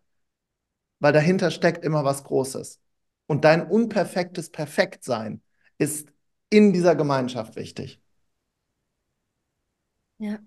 [1.00, 2.80] weil dahinter steckt immer was Großes.
[3.26, 5.42] Und dein unperfektes Perfektsein
[5.78, 6.08] ist
[6.50, 8.00] in dieser Gemeinschaft wichtig.
[10.18, 10.38] Ja,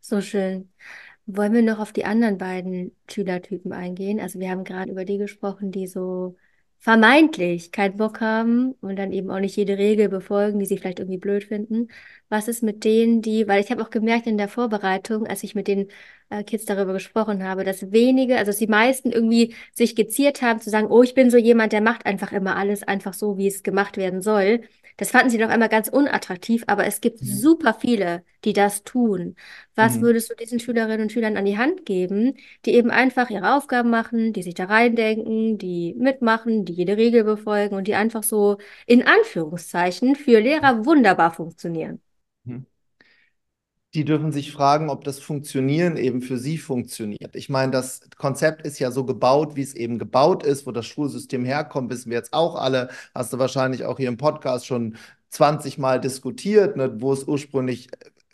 [0.00, 0.72] so schön.
[1.26, 4.20] Wollen wir noch auf die anderen beiden Schülertypen eingehen?
[4.20, 6.36] Also wir haben gerade über die gesprochen, die so
[6.78, 11.00] vermeintlich keinen Bock haben und dann eben auch nicht jede Regel befolgen, die sie vielleicht
[11.00, 11.88] irgendwie blöd finden.
[12.28, 15.54] Was ist mit denen, die, weil ich habe auch gemerkt in der Vorbereitung, als ich
[15.54, 15.88] mit den
[16.30, 20.60] äh, Kids darüber gesprochen habe, dass wenige, also dass die meisten irgendwie sich geziert haben
[20.60, 23.46] zu sagen, oh, ich bin so jemand, der macht einfach immer alles einfach so, wie
[23.48, 24.62] es gemacht werden soll.
[24.96, 27.28] Das fanden sie noch einmal ganz unattraktiv, aber es gibt Mhm.
[27.40, 29.36] super viele, die das tun.
[29.74, 30.00] Was Mhm.
[30.00, 33.90] würdest du diesen Schülerinnen und Schülern an die Hand geben, die eben einfach ihre Aufgaben
[33.90, 38.56] machen, die sich da reindenken, die mitmachen, die jede Regel befolgen und die einfach so
[38.86, 42.00] in Anführungszeichen für Lehrer wunderbar funktionieren?
[43.96, 47.34] Die dürfen sich fragen, ob das Funktionieren eben für sie funktioniert.
[47.34, 50.84] Ich meine, das Konzept ist ja so gebaut, wie es eben gebaut ist, wo das
[50.84, 52.90] Schulsystem herkommt, wissen wir jetzt auch alle.
[53.14, 54.98] Hast du wahrscheinlich auch hier im Podcast schon
[55.30, 57.88] 20 Mal diskutiert, ne, wo es ursprünglich,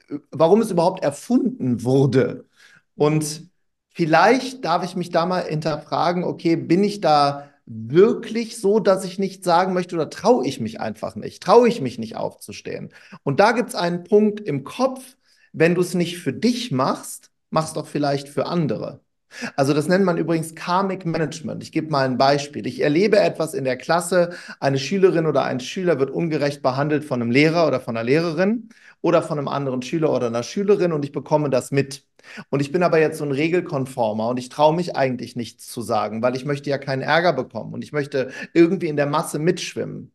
[0.08, 2.44] äh, warum es überhaupt erfunden wurde.
[2.96, 3.48] Und
[3.90, 9.20] vielleicht darf ich mich da mal hinterfragen, okay, bin ich da wirklich so, dass ich
[9.20, 11.40] nicht sagen möchte oder traue ich mich einfach nicht?
[11.40, 12.92] Traue ich mich nicht aufzustehen?
[13.22, 15.14] Und da gibt es einen Punkt im Kopf,
[15.52, 19.00] wenn du es nicht für dich machst, machst doch vielleicht für andere.
[19.56, 21.62] Also das nennt man übrigens Karmic Management.
[21.62, 22.66] Ich gebe mal ein Beispiel.
[22.66, 27.22] Ich erlebe etwas in der Klasse, eine Schülerin oder ein Schüler wird ungerecht behandelt von
[27.22, 28.68] einem Lehrer oder von einer Lehrerin
[29.00, 32.06] oder von einem anderen Schüler oder einer Schülerin und ich bekomme das mit.
[32.50, 35.82] Und ich bin aber jetzt so ein Regelkonformer und ich traue mich eigentlich nichts zu
[35.82, 39.38] sagen, weil ich möchte ja keinen Ärger bekommen und ich möchte irgendwie in der Masse
[39.38, 40.12] mitschwimmen.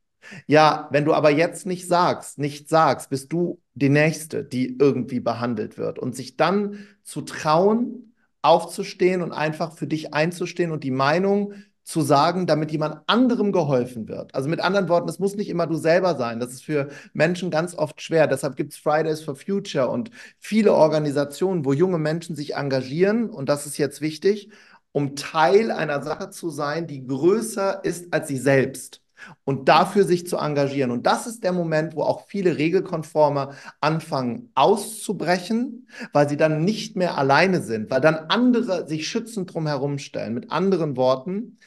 [0.48, 5.20] Ja, wenn du aber jetzt nicht sagst, nicht sagst, bist du die Nächste, die irgendwie
[5.20, 6.00] behandelt wird.
[6.00, 12.02] Und sich dann zu trauen, aufzustehen und einfach für dich einzustehen und die Meinung zu
[12.02, 14.36] sagen, damit jemand anderem geholfen wird.
[14.36, 16.40] Also mit anderen Worten, es muss nicht immer du selber sein.
[16.42, 18.28] Das ist für Menschen ganz oft schwer.
[18.28, 23.30] Deshalb gibt es Fridays for Future und viele Organisationen, wo junge Menschen sich engagieren.
[23.30, 24.50] Und das ist jetzt wichtig,
[24.92, 29.02] um Teil einer Sache zu sein, die größer ist als sie selbst
[29.44, 30.92] und dafür sich zu engagieren.
[30.92, 36.96] Und das ist der Moment, wo auch viele Regelkonforme anfangen auszubrechen, weil sie dann nicht
[36.96, 40.34] mehr alleine sind, weil dann andere sich schützend drumherum stellen.
[40.34, 41.60] Mit anderen Worten,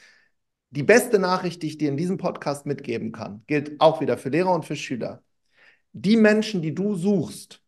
[0.71, 4.29] die beste Nachricht, die ich dir in diesem Podcast mitgeben kann, gilt auch wieder für
[4.29, 5.23] Lehrer und für Schüler.
[5.93, 7.61] Die Menschen, die du suchst,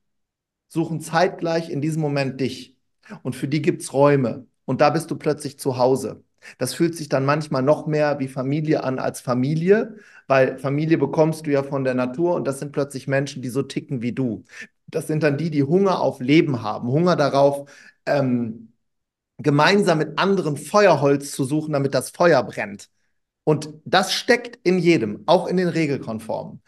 [0.68, 2.78] suchen zeitgleich in diesem Moment dich.
[3.22, 4.48] Und für die gibt es Räume.
[4.66, 6.24] Und da bist du plötzlich zu Hause.
[6.58, 11.46] Das fühlt sich dann manchmal noch mehr wie Familie an als Familie, weil Familie bekommst
[11.46, 14.44] du ja von der Natur und das sind plötzlich Menschen, die so ticken wie du.
[14.88, 17.70] Das sind dann die, die Hunger auf Leben haben, Hunger darauf,
[18.06, 18.74] ähm,
[19.38, 22.90] gemeinsam mit anderen Feuerholz zu suchen, damit das Feuer brennt.
[23.44, 26.62] Und das steckt in jedem, auch in den Regelkonformen.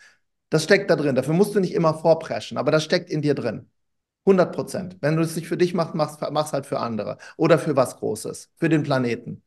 [0.50, 1.16] Das steckt da drin.
[1.16, 3.70] Dafür musst du nicht immer vorpreschen, aber das steckt in dir drin.
[4.26, 4.98] 100 Prozent.
[5.02, 7.98] Wenn du es nicht für dich machst, machst, machst halt für andere oder für was
[7.98, 9.44] Großes, für den Planeten.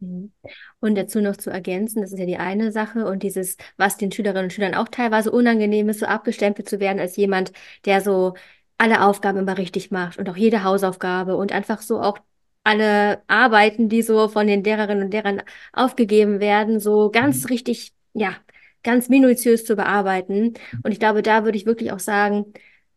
[0.00, 0.32] Mhm.
[0.80, 4.12] Und dazu noch zu ergänzen, das ist ja die eine Sache und dieses, was den
[4.12, 7.52] Schülerinnen und Schülern auch teilweise unangenehm ist, so abgestempelt zu werden als jemand,
[7.86, 8.34] der so
[8.78, 12.18] alle Aufgaben immer richtig macht und auch jede Hausaufgabe und einfach so auch
[12.64, 17.48] alle Arbeiten, die so von den Lehrerinnen und Lehrern aufgegeben werden, so ganz Mhm.
[17.48, 18.36] richtig, ja,
[18.82, 20.54] ganz minutiös zu bearbeiten.
[20.82, 22.52] Und ich glaube, da würde ich wirklich auch sagen,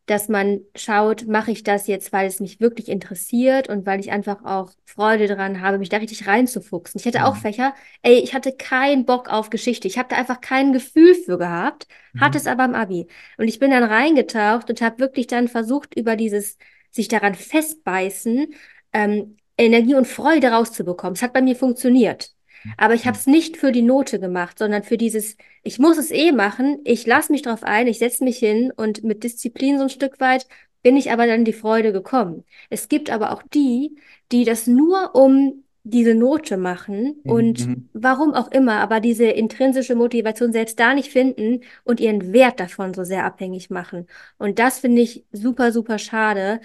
[0.10, 4.12] dass man schaut, mache ich das jetzt, weil es mich wirklich interessiert und weil ich
[4.12, 7.00] einfach auch Freude daran habe, mich da richtig reinzufuchsen.
[7.00, 7.42] Ich hatte auch Mhm.
[7.42, 9.88] Fächer, ey, ich hatte keinen Bock auf Geschichte.
[9.88, 12.38] Ich habe da einfach kein Gefühl für gehabt, hatte Mhm.
[12.38, 13.08] es aber im Abi.
[13.38, 16.58] Und ich bin dann reingetaucht und habe wirklich dann versucht, über dieses
[16.92, 18.54] sich daran festbeißen,
[18.94, 21.14] ähm, Energie und Freude rauszubekommen.
[21.16, 22.32] Es hat bei mir funktioniert.
[22.78, 26.12] Aber ich habe es nicht für die Note gemacht, sondern für dieses, ich muss es
[26.12, 29.84] eh machen, ich lasse mich drauf ein, ich setze mich hin und mit Disziplin so
[29.84, 30.48] ein Stück weit
[30.82, 32.46] bin ich aber dann in die Freude gekommen.
[32.70, 33.98] Es gibt aber auch die,
[34.32, 37.90] die das nur um diese Note machen und Mhm.
[37.94, 42.94] warum auch immer, aber diese intrinsische Motivation selbst da nicht finden und ihren Wert davon
[42.94, 44.08] so sehr abhängig machen.
[44.38, 46.62] Und das finde ich super, super schade,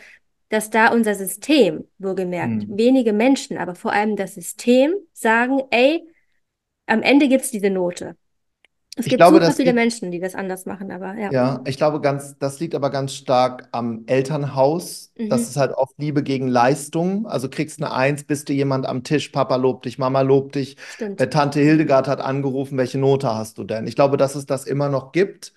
[0.49, 2.77] dass da unser System, wohlgemerkt, Mhm.
[2.79, 6.07] wenige Menschen, aber vor allem das System sagen, ey,
[6.87, 8.17] am Ende gibt es diese Note.
[8.97, 11.33] Es Ich gibt glaube, super das viele liegt- Menschen, die das anders machen, aber ja.
[11.33, 15.11] Ja, ich glaube ganz, das liegt aber ganz stark am Elternhaus.
[15.17, 15.47] Das Mhm.
[15.49, 17.27] ist halt oft Liebe gegen Leistung.
[17.27, 20.77] Also kriegst eine Eins, bist du jemand am Tisch, Papa lobt dich, Mama lobt dich.
[20.95, 21.21] Stimmt.
[21.21, 23.89] Äh, Tante Hildegard hat angerufen, welche Note hast du denn?
[23.89, 25.53] Ich glaube, dass es das immer noch gibt.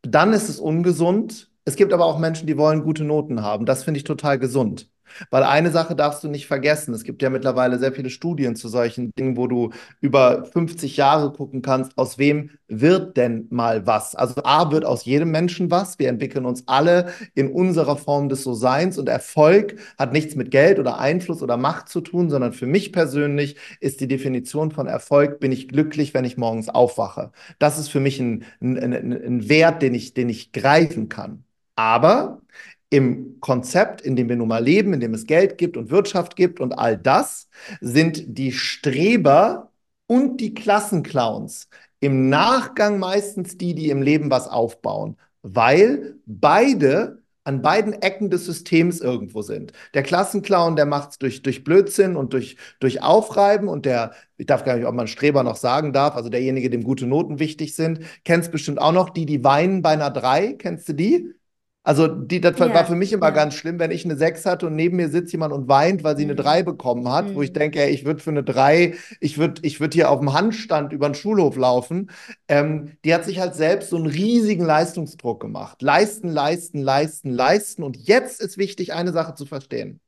[0.00, 1.47] Dann ist es ungesund.
[1.68, 3.66] Es gibt aber auch Menschen, die wollen gute Noten haben.
[3.66, 4.88] Das finde ich total gesund.
[5.30, 6.94] Weil eine Sache darfst du nicht vergessen.
[6.94, 11.30] Es gibt ja mittlerweile sehr viele Studien zu solchen Dingen, wo du über 50 Jahre
[11.30, 14.14] gucken kannst, aus wem wird denn mal was.
[14.14, 15.98] Also A wird aus jedem Menschen was.
[15.98, 20.78] Wir entwickeln uns alle in unserer Form des So-Seins und Erfolg hat nichts mit Geld
[20.78, 25.38] oder Einfluss oder Macht zu tun, sondern für mich persönlich ist die Definition von Erfolg,
[25.38, 27.30] bin ich glücklich, wenn ich morgens aufwache.
[27.58, 31.44] Das ist für mich ein, ein, ein, Wert, den ich, den ich greifen kann.
[31.78, 32.42] Aber
[32.90, 36.34] im Konzept, in dem wir nun mal leben, in dem es Geld gibt und Wirtschaft
[36.34, 37.48] gibt und all das,
[37.80, 39.70] sind die Streber
[40.08, 41.68] und die Klassenclowns
[42.00, 48.44] Im Nachgang meistens die, die im Leben was aufbauen, weil beide an beiden Ecken des
[48.44, 49.72] Systems irgendwo sind.
[49.94, 54.46] Der Klassenclown, der macht es durch, durch Blödsinn und durch, durch Aufreiben und der, ich
[54.46, 57.74] darf gar nicht, ob man Streber noch sagen darf, also derjenige, dem gute Noten wichtig
[57.76, 61.37] sind, kennst bestimmt auch noch die, die weinen bei einer 3, kennst du die?
[61.88, 63.32] Also die, das Ja, war für mich immer ja.
[63.32, 66.18] ganz schlimm, wenn ich eine 6 hatte und neben mir sitzt jemand und weint, weil
[66.18, 66.36] sie eine Mhm.
[66.36, 67.54] 3 bekommen hat, wo ich Mhm.
[67.54, 70.92] denke, ey, ich würde für eine 3, ich würde ich würd hier auf dem Handstand
[70.92, 72.10] über den Schulhof laufen.
[72.46, 75.80] Ähm, die hat sich halt selbst so einen riesigen Leistungsdruck gemacht.
[75.80, 77.82] Leisten, leisten, leisten, leisten.
[77.82, 80.00] Und jetzt ist wichtig, eine Sache zu verstehen.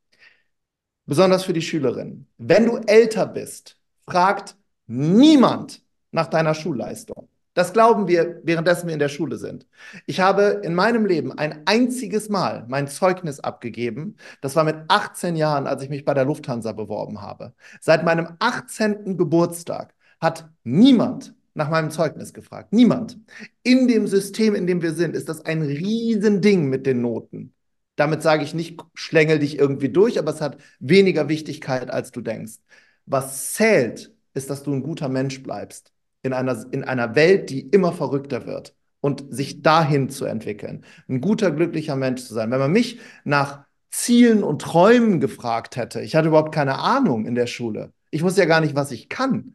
[1.07, 2.27] Besonders für die Schülerinnen.
[2.39, 7.29] Wenn du älter bist, fragt niemand nach deiner Schulleistung.
[7.55, 9.67] Das glauben wir, währenddessen wir in der Schule sind.
[10.07, 14.17] Ich habe in meinem Leben ein einziges Mal mein Zeugnis abgegeben.
[14.41, 17.55] Das war mit 18 Jahren, als ich mich bei der Lufthansa beworben habe.
[17.81, 19.17] Seit meinem 18.
[19.17, 22.73] Geburtstag hat niemand nach meinem Zeugnis gefragt.
[22.73, 23.19] Niemand.
[23.65, 27.53] In dem System, in dem wir sind, ist das ein Riesending mit den Noten.
[27.97, 32.21] Damit sage ich nicht, schlängel dich irgendwie durch, aber es hat weniger Wichtigkeit, als du
[32.21, 32.59] denkst.
[33.07, 37.61] Was zählt, ist, dass du ein guter Mensch bleibst in einer, in einer Welt, die
[37.61, 40.85] immer verrückter wird und sich dahin zu entwickeln.
[41.09, 42.51] Ein guter, glücklicher Mensch zu sein.
[42.51, 47.35] Wenn man mich nach Zielen und Träumen gefragt hätte, ich hatte überhaupt keine Ahnung in
[47.35, 47.93] der Schule.
[48.11, 49.55] Ich wusste ja gar nicht, was ich kann.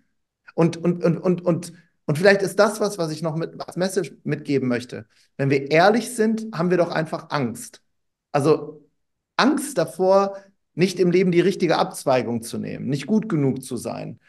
[0.55, 1.73] Und, und, und, und, und,
[2.05, 5.05] und vielleicht ist das was, was ich noch mit, als Message mitgeben möchte.
[5.37, 7.81] Wenn wir ehrlich sind, haben wir doch einfach Angst.
[8.31, 8.85] Also
[9.37, 10.37] Angst davor,
[10.73, 14.19] nicht im Leben die richtige Abzweigung zu nehmen, nicht gut genug zu sein.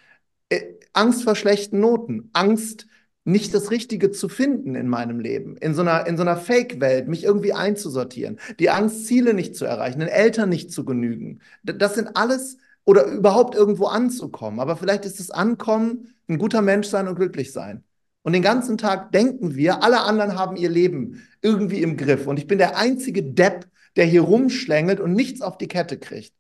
[0.97, 2.87] Angst vor schlechten Noten, Angst,
[3.25, 7.09] nicht das Richtige zu finden in meinem Leben, in so einer, in so einer Fake-Welt,
[7.09, 11.41] mich irgendwie einzusortieren, die Angst, Ziele nicht zu erreichen, den Eltern nicht zu genügen.
[11.65, 12.57] Das sind alles,
[12.87, 14.61] oder überhaupt irgendwo anzukommen.
[14.61, 17.85] Aber vielleicht ist es Ankommen, ein guter Mensch sein und glücklich sein.
[18.23, 22.27] Und den ganzen Tag denken wir, alle anderen haben ihr Leben irgendwie im Griff.
[22.27, 26.33] Und ich bin der einzige Depp, der hier rumschlängelt und nichts auf die Kette kriegt.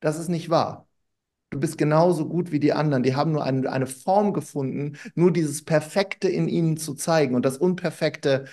[0.00, 0.88] Das ist nicht wahr.
[1.52, 3.02] Du bist genauso gut wie die anderen.
[3.02, 7.44] Die haben nur eine, eine Form gefunden, nur dieses Perfekte in ihnen zu zeigen und
[7.44, 8.46] das Unperfekte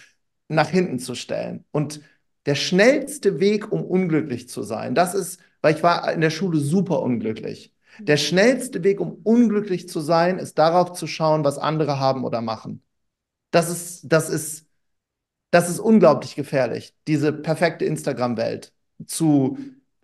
[0.49, 1.63] nach hinten zu stellen.
[1.71, 2.01] Und
[2.45, 6.59] der schnellste Weg, um unglücklich zu sein, das ist, weil ich war in der Schule
[6.59, 7.73] super unglücklich.
[7.99, 12.41] Der schnellste Weg, um unglücklich zu sein, ist darauf zu schauen, was andere haben oder
[12.41, 12.83] machen.
[13.51, 14.67] Das ist, das ist,
[15.51, 18.73] das ist unglaublich gefährlich, diese perfekte Instagram-Welt
[19.05, 19.57] zu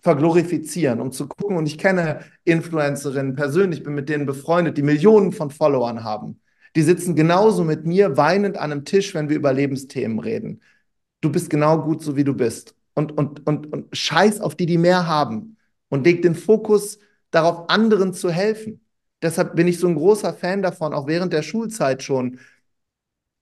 [0.05, 1.57] verglorifizieren, um zu gucken.
[1.57, 6.39] Und ich kenne Influencerinnen persönlich, bin mit denen befreundet, die Millionen von Followern haben.
[6.75, 10.61] Die sitzen genauso mit mir weinend an einem Tisch, wenn wir über Lebensthemen reden.
[11.21, 12.75] Du bist genau gut, so wie du bist.
[12.93, 15.57] Und, und, und, und scheiß auf die, die mehr haben.
[15.89, 16.99] Und leg den Fokus
[17.31, 18.81] darauf, anderen zu helfen.
[19.23, 22.37] Deshalb bin ich so ein großer Fan davon, auch während der Schulzeit schon,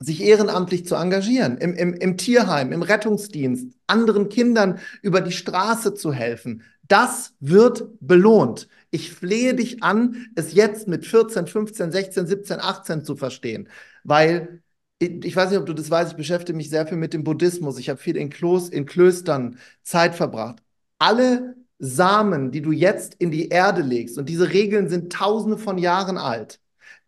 [0.03, 5.93] sich ehrenamtlich zu engagieren, im, im, im Tierheim, im Rettungsdienst, anderen Kindern über die Straße
[5.93, 6.63] zu helfen.
[6.87, 8.67] Das wird belohnt.
[8.91, 13.69] Ich flehe dich an, es jetzt mit 14, 15, 16, 17, 18 zu verstehen,
[14.03, 14.61] weil
[14.99, 17.77] ich, weiß nicht, ob du das weißt, ich beschäftige mich sehr viel mit dem Buddhismus.
[17.77, 20.63] Ich habe viel in, Klos, in Klöstern Zeit verbracht.
[20.97, 25.77] Alle Samen, die du jetzt in die Erde legst, und diese Regeln sind tausende von
[25.77, 26.59] Jahren alt,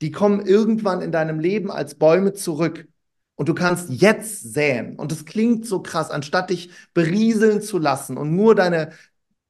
[0.01, 2.88] die kommen irgendwann in deinem Leben als Bäume zurück.
[3.36, 4.95] Und du kannst jetzt säen.
[4.95, 8.91] Und das klingt so krass, anstatt dich berieseln zu lassen und nur deine,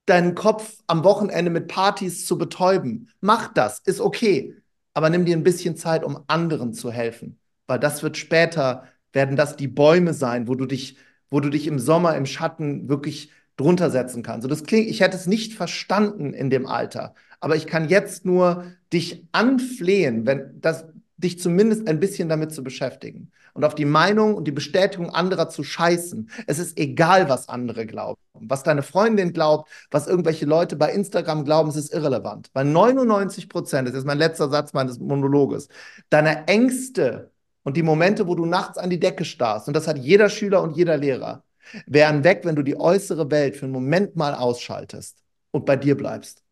[0.05, 3.09] deinen Kopf am Wochenende mit Partys zu betäuben.
[3.21, 4.55] Mach das, ist okay.
[4.93, 7.39] Aber nimm dir ein bisschen Zeit, um anderen zu helfen.
[7.67, 10.97] Weil das wird später, werden das die Bäume sein, wo du dich,
[11.29, 14.43] wo du dich im Sommer im Schatten wirklich drunter setzen kannst.
[14.43, 17.13] So, das klingt, ich hätte es nicht verstanden in dem Alter.
[17.39, 20.85] Aber ich kann jetzt nur dich anflehen, wenn das,
[21.17, 25.49] dich zumindest ein bisschen damit zu beschäftigen und auf die Meinung und die Bestätigung anderer
[25.49, 26.29] zu scheißen.
[26.45, 28.19] Es ist egal, was andere glauben.
[28.33, 32.49] Was deine Freundin glaubt, was irgendwelche Leute bei Instagram glauben, es ist irrelevant.
[32.53, 35.69] Weil 99 Prozent, das ist mein letzter Satz meines Monologes,
[36.09, 37.31] deiner Ängste
[37.63, 40.61] und die Momente, wo du nachts an die Decke starrst, und das hat jeder Schüler
[40.61, 41.43] und jeder Lehrer,
[41.87, 45.17] wären weg, wenn du die äußere Welt für einen Moment mal ausschaltest
[45.51, 46.44] und bei dir bleibst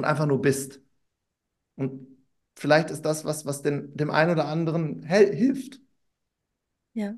[0.00, 0.80] und einfach nur bist.
[1.76, 2.06] Und
[2.56, 5.80] vielleicht ist das was, was den, dem einen oder anderen hilft.
[6.92, 7.14] Ja,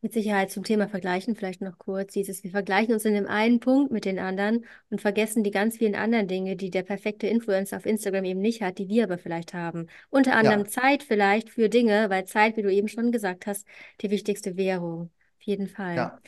[0.00, 2.12] mit Sicherheit zum Thema Vergleichen vielleicht noch kurz.
[2.12, 5.78] Dieses, wir vergleichen uns in dem einen Punkt mit den anderen und vergessen die ganz
[5.78, 9.18] vielen anderen Dinge, die der perfekte Influencer auf Instagram eben nicht hat, die wir aber
[9.18, 9.86] vielleicht haben.
[10.10, 10.68] Unter anderem Ja.
[10.68, 13.64] Zeit vielleicht für Dinge, weil Zeit, wie du eben schon gesagt hast,
[14.00, 15.12] die wichtigste Währung.
[15.38, 15.96] Auf jeden Fall.
[15.96, 16.20] Ja.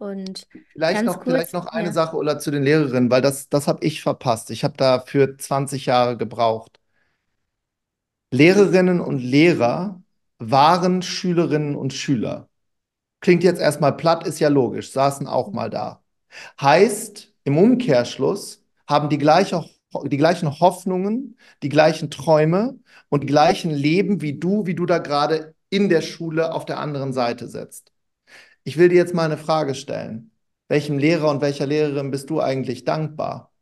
[0.00, 1.92] Und Vielleicht noch, kurz, vielleicht noch eine ja.
[1.92, 4.50] Sache, Ulla, zu den Lehrerinnen, weil das, das habe ich verpasst.
[4.50, 6.80] Ich habe dafür 20 Jahre gebraucht.
[8.32, 10.02] Lehrerinnen und Lehrer
[10.38, 12.48] waren Schülerinnen und Schüler.
[13.20, 16.02] Klingt jetzt erstmal platt, ist ja logisch, saßen auch mal da.
[16.60, 19.64] Heißt, im Umkehrschluss haben die, gleiche,
[20.04, 22.78] die gleichen Hoffnungen, die gleichen Träume
[23.10, 26.78] und die gleichen Leben wie du, wie du da gerade in der Schule auf der
[26.78, 27.89] anderen Seite sitzt.
[28.64, 30.30] Ich will dir jetzt mal eine Frage stellen.
[30.68, 33.52] Welchem Lehrer und welcher Lehrerin bist du eigentlich dankbar?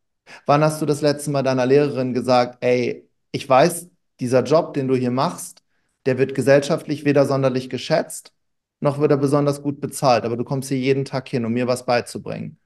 [0.46, 3.88] Wann hast du das letzte Mal deiner Lehrerin gesagt, ey, ich weiß,
[4.20, 5.62] dieser Job, den du hier machst,
[6.06, 8.32] der wird gesellschaftlich weder sonderlich geschätzt,
[8.80, 11.66] noch wird er besonders gut bezahlt, aber du kommst hier jeden Tag hin, um mir
[11.66, 12.58] was beizubringen.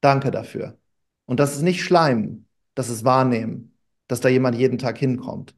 [0.00, 0.78] Danke dafür.
[1.24, 3.76] Und das ist nicht Schleimen, das ist Wahrnehmen,
[4.08, 5.54] dass da jemand jeden Tag hinkommt.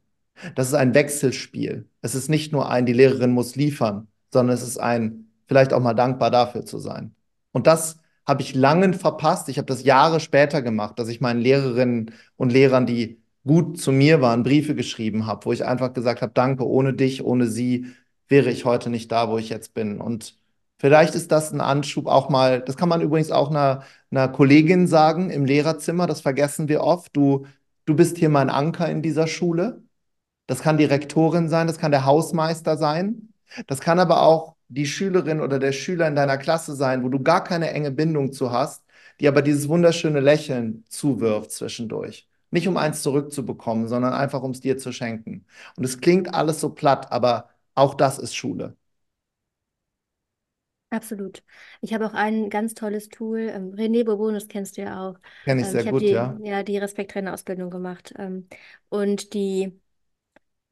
[0.55, 1.89] Das ist ein Wechselspiel.
[2.01, 5.81] Es ist nicht nur ein, die Lehrerin muss liefern, sondern es ist ein, vielleicht auch
[5.81, 7.15] mal dankbar dafür zu sein.
[7.51, 9.49] Und das habe ich lange verpasst.
[9.49, 13.91] Ich habe das Jahre später gemacht, dass ich meinen Lehrerinnen und Lehrern, die gut zu
[13.91, 17.87] mir waren, Briefe geschrieben habe, wo ich einfach gesagt habe, danke, ohne dich, ohne sie
[18.27, 19.99] wäre ich heute nicht da, wo ich jetzt bin.
[19.99, 20.37] Und
[20.77, 23.81] vielleicht ist das ein Anschub auch mal, das kann man übrigens auch einer,
[24.11, 27.15] einer Kollegin sagen im Lehrerzimmer, das vergessen wir oft.
[27.15, 27.47] Du,
[27.85, 29.81] du bist hier mein Anker in dieser Schule.
[30.45, 33.33] Das kann die Rektorin sein, das kann der Hausmeister sein.
[33.65, 37.21] Das kann aber auch die Schülerin oder der Schüler in deiner Klasse sein, wo du
[37.23, 38.83] gar keine enge Bindung zu hast,
[39.19, 42.27] die aber dieses wunderschöne Lächeln zuwirft zwischendurch.
[42.51, 45.45] Nicht um eins zurückzubekommen, sondern einfach um es dir zu schenken.
[45.75, 48.75] Und es klingt alles so platt, aber auch das ist Schule.
[50.91, 51.43] Absolut.
[51.81, 53.39] Ich habe auch ein ganz tolles Tool.
[53.41, 55.19] Ähm, René Bourbon, kennst du ja auch.
[55.45, 56.39] Kenne ich Ähm, sehr ich habe gut, die, ja.
[56.43, 58.13] ja, die Respekttrainerausbildung gemacht.
[58.17, 58.47] Ähm,
[58.89, 59.79] und die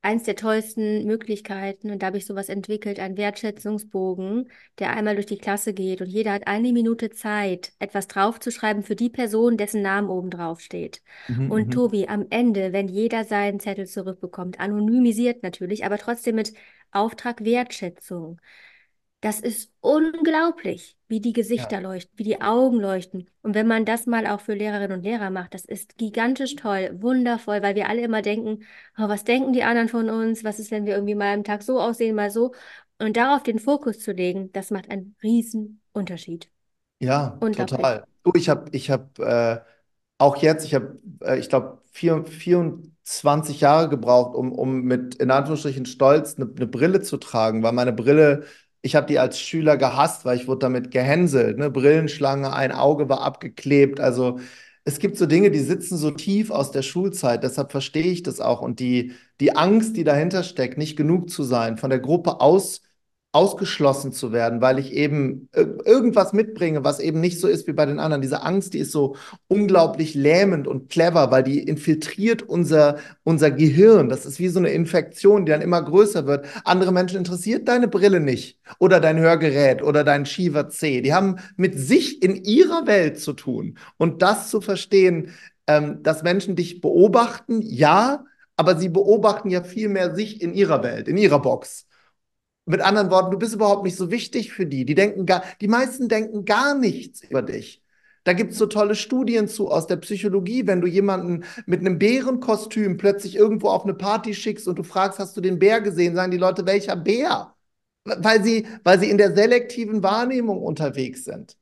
[0.02, 5.26] eins der tollsten Möglichkeiten, und da habe ich sowas entwickelt, ein Wertschätzungsbogen, der einmal durch
[5.26, 9.82] die Klasse geht und jeder hat eine Minute Zeit, etwas draufzuschreiben für die Person, dessen
[9.82, 11.02] Name oben drauf steht.
[11.28, 11.72] Mhm, Und mhm.
[11.72, 16.54] Tobi, am Ende, wenn jeder seinen Zettel zurückbekommt, anonymisiert natürlich, aber trotzdem mit
[16.92, 18.40] Auftrag Wertschätzung.
[19.22, 21.68] Das ist unglaublich, wie die Ja.
[21.68, 23.30] Gesichter leuchten, wie die Augen leuchten.
[23.42, 26.92] Und wenn man das mal auch für Lehrerinnen und Lehrer macht, das ist gigantisch toll,
[27.02, 28.64] wundervoll, weil wir alle immer denken,
[28.98, 30.44] oh, was denken die anderen von uns?
[30.44, 32.54] Was ist, wenn wir irgendwie mal am Tag so aussehen, mal so?
[33.00, 36.50] Und darauf den Fokus zu legen, das macht einen riesen Unterschied.
[37.00, 38.06] Ja, total.
[38.24, 39.60] Du, ich habe ich hab, äh,
[40.18, 45.86] auch jetzt, ich habe, äh, ich glaube, 24 Jahre gebraucht, um, um mit, in Anführungsstrichen,
[45.86, 48.46] Stolz eine, eine Brille zu tragen, weil meine Brille,
[48.88, 51.70] ich habe die als Schüler gehasst, weil ich wurde damit gehänselt, ne?
[51.70, 54.00] Brillenschlange, ein Auge war abgeklebt.
[54.00, 54.40] Also
[54.86, 58.40] es gibt so Dinge, die sitzen so tief aus der Schulzeit, deshalb verstehe ich das
[58.40, 58.62] auch.
[58.62, 62.82] Und die, die Angst, die dahinter steckt, nicht genug zu sein, von der Gruppe aus
[63.34, 67.74] ausgeschlossen zu werden, weil ich eben ir- irgendwas mitbringe, was eben nicht so ist wie
[67.74, 68.22] bei den anderen.
[68.22, 69.16] Diese Angst, die ist so
[69.48, 74.10] unglaublich lähmend und clever, weil die infiltriert unser, unser Gehirn.
[74.10, 76.48] Das ist wie so eine Infektion, die dann immer größer wird.
[76.64, 81.02] Andere Menschen interessiert deine Brille nicht oder dein Hörgerät oder dein Shiva C.
[81.02, 83.78] Die haben mit sich in ihrer Welt zu tun.
[83.98, 85.32] Und das zu verstehen,
[85.68, 88.24] ähm, dass Menschen dich beobachten, ja,
[88.56, 91.86] aber sie beobachten ja viel mehr sich in ihrer Welt, in ihrer Box.
[92.68, 94.84] Mit anderen Worten, du bist überhaupt nicht so wichtig für die.
[94.86, 97.82] Die denken gar, die meisten denken gar nichts über dich.
[98.26, 101.98] Da gibt es so tolle Studien zu aus der Psychologie, wenn du jemanden mit einem
[101.98, 106.14] Bärenkostüm plötzlich irgendwo auf eine Party schickst und du fragst, hast du den Bär gesehen,
[106.14, 107.56] sagen die Leute, welcher Bär?
[108.04, 111.58] Weil sie, weil sie in der selektiven Wahrnehmung unterwegs sind.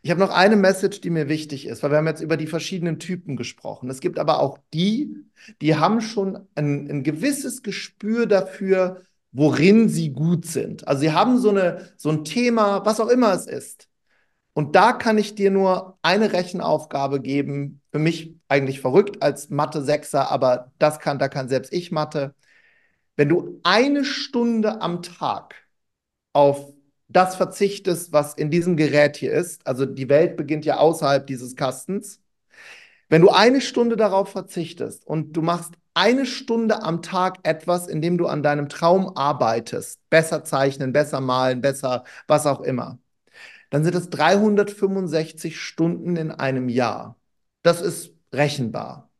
[0.00, 2.46] Ich habe noch eine Message, die mir wichtig ist, weil wir haben jetzt über die
[2.46, 3.90] verschiedenen Typen gesprochen.
[3.90, 5.16] Es gibt aber auch die,
[5.60, 9.02] die haben schon ein, ein gewisses Gespür dafür,
[9.36, 10.88] worin sie gut sind.
[10.88, 13.88] Also sie haben so, eine, so ein Thema, was auch immer es ist.
[14.54, 17.82] Und da kann ich dir nur eine Rechenaufgabe geben.
[17.92, 22.34] Für mich eigentlich verrückt als Mathe-Sechser, aber das kann, da kann selbst ich Mathe.
[23.16, 25.54] Wenn du eine Stunde am Tag
[26.32, 26.72] auf
[27.08, 31.56] das verzichtest, was in diesem Gerät hier ist, also die Welt beginnt ja außerhalb dieses
[31.56, 32.22] Kastens,
[33.10, 38.02] wenn du eine Stunde darauf verzichtest und du machst eine Stunde am Tag etwas, in
[38.02, 42.98] dem du an deinem Traum arbeitest, besser zeichnen, besser malen, besser was auch immer,
[43.70, 47.16] dann sind es 365 Stunden in einem Jahr.
[47.62, 49.10] Das ist rechenbar.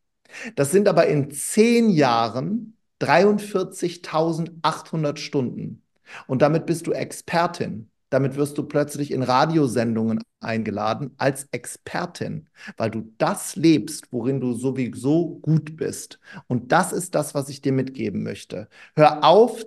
[0.56, 5.82] Das sind aber in zehn Jahren 43.800 Stunden.
[6.26, 7.90] Und damit bist du Expertin.
[8.10, 14.52] Damit wirst du plötzlich in Radiosendungen eingeladen als Expertin, weil du das lebst, worin du
[14.54, 16.20] sowieso gut bist.
[16.46, 18.68] Und das ist das, was ich dir mitgeben möchte.
[18.94, 19.64] Hör auf,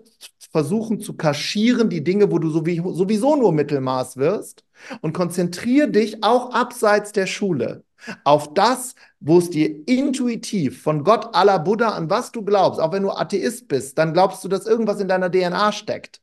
[0.51, 4.63] versuchen zu kaschieren die Dinge, wo du sowieso nur Mittelmaß wirst
[5.01, 7.83] und konzentriere dich auch abseits der Schule
[8.23, 12.91] auf das, wo es dir intuitiv von Gott, Allah, Buddha, an was du glaubst, auch
[12.91, 16.21] wenn du Atheist bist, dann glaubst du, dass irgendwas in deiner DNA steckt.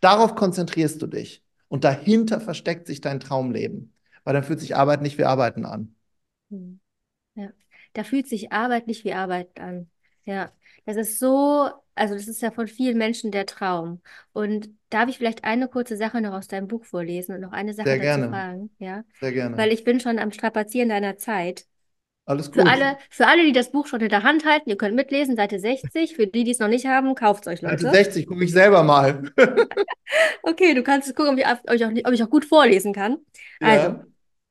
[0.00, 1.42] Darauf konzentrierst du dich.
[1.70, 3.94] Und dahinter versteckt sich dein Traumleben.
[4.24, 5.96] Weil dann fühlt sich Arbeit nicht wie Arbeiten an.
[6.50, 6.80] Hm.
[7.36, 7.50] Ja,
[7.94, 9.90] da fühlt sich Arbeit nicht wie Arbeit an.
[10.24, 10.52] Ja,
[10.86, 14.02] das ist so, also das ist ja von vielen Menschen der Traum.
[14.32, 17.74] Und darf ich vielleicht eine kurze Sache noch aus deinem Buch vorlesen und noch eine
[17.74, 18.28] Sache Sehr dazu gerne.
[18.28, 18.70] fragen?
[18.78, 19.56] Ja, Sehr gerne.
[19.56, 21.66] weil ich bin schon am Strapazieren deiner Zeit.
[22.26, 22.70] Alles Für gut.
[22.70, 25.58] alle, für alle, die das Buch schon in der Hand halten, ihr könnt mitlesen, Seite
[25.58, 26.14] 60.
[26.14, 27.96] Für die, die es noch nicht haben, kauft es euch, Seite Leute.
[27.96, 29.22] 60 gucke ich selber mal.
[30.42, 31.44] Okay, du kannst gucken, ob ich,
[31.74, 33.18] ich, auch, ob ich auch gut vorlesen kann.
[33.60, 34.04] Also, Ja,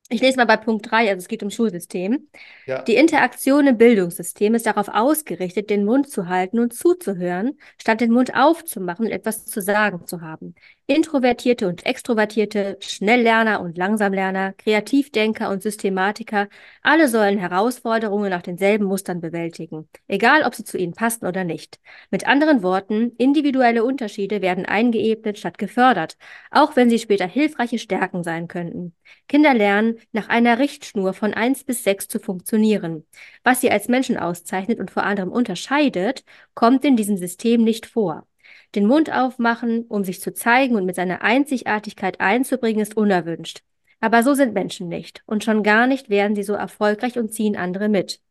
[0.10, 2.28] ich lese mal bei Punkt 3, also es geht um Schulsystem.
[2.66, 2.82] ja.
[2.82, 8.12] Die Interaktion im Bildungssystem ist darauf ausgerichtet, den Mund zu halten und zuzuhören, statt den
[8.12, 10.56] Mund aufzumachen und etwas zu sagen zu haben.
[10.88, 16.48] Introvertierte und Extrovertierte, Schnelllerner und Langsamlerner, Kreativdenker und Systematiker,
[16.82, 21.80] alle sollen Herausforderungen nach denselben Mustern bewältigen, egal ob sie zu ihnen passen oder nicht.
[22.10, 26.18] Mit anderen Worten, individuelle Unterschiede werden eingeebnet statt gefördert,
[26.50, 28.96] auch wenn sie später hilfreiche Stärken sein könnten.
[29.28, 33.06] Kinder lernen, nach einer Richtschnur von 1 bis 6 zu funktionieren.
[33.44, 36.24] Was sie als Menschen auszeichnet und vor anderem unterscheidet,
[36.54, 38.28] kommt in diesem System nicht vor.
[38.76, 43.62] Den Mund aufmachen, um sich zu zeigen und mit seiner Einzigartigkeit einzubringen, ist unerwünscht.
[44.00, 45.24] Aber so sind Menschen nicht.
[45.26, 48.22] Und schon gar nicht werden sie so erfolgreich und ziehen andere mit.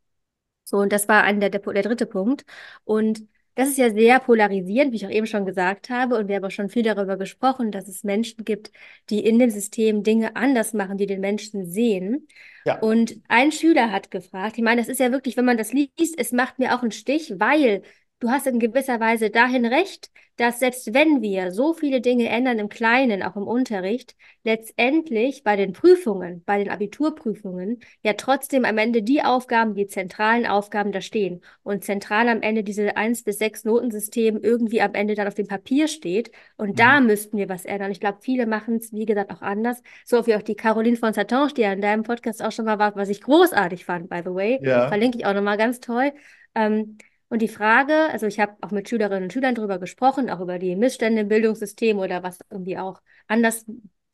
[0.65, 2.45] So, und das war ein, der, der, der dritte Punkt.
[2.85, 3.27] Und
[3.59, 6.17] das ist ja sehr polarisierend, wie ich auch eben schon gesagt habe.
[6.17, 8.71] Und wir haben auch schon viel darüber gesprochen, dass es Menschen gibt,
[9.11, 12.29] die in dem System Dinge anders machen, die den Menschen sehen.
[12.65, 12.79] Ja.
[12.79, 16.17] Und ein Schüler hat gefragt, ich meine, das ist ja wirklich, wenn man das liest,
[16.17, 17.83] es macht mir auch einen Stich, weil
[18.21, 22.59] du hast in gewisser Weise dahin recht, dass selbst wenn wir so viele Dinge ändern
[22.59, 24.15] im Kleinen, auch im Unterricht,
[24.45, 30.47] letztendlich bei den Prüfungen, bei den Abiturprüfungen, ja trotzdem am Ende die Aufgaben, die zentralen
[30.47, 35.15] Aufgaben da stehen und zentral am Ende diese 1 bis 6 Notensystem irgendwie am Ende
[35.15, 36.31] dann auf dem Papier steht.
[36.57, 36.77] Und Mhm.
[36.77, 37.91] da müssten wir was ändern.
[37.91, 39.83] Ich glaube, viele machen es, wie gesagt, auch anders.
[40.05, 42.79] So wie auch die Caroline von Satange, die ja in deinem Podcast auch schon mal
[42.79, 44.61] war, was ich großartig fand, by the way.
[44.63, 44.89] Ja.
[44.89, 46.13] Verlinke ich auch nochmal ganz toll.
[46.55, 46.99] Ähm,
[47.29, 50.59] und die Frage, also ich habe auch mit Schülerinnen und Schülern darüber gesprochen, auch über
[50.59, 53.65] die Missstände im Bildungssystem oder was irgendwie auch anders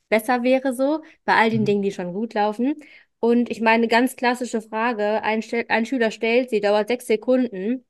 [0.08, 1.66] besser wäre so, bei all den Mhm.
[1.66, 2.74] Dingen, die schon gut laufen.
[3.20, 7.84] Und ich meine, ganz klassische Frage, ein, ein Schüler stellt sie, dauert sechs Sekunden.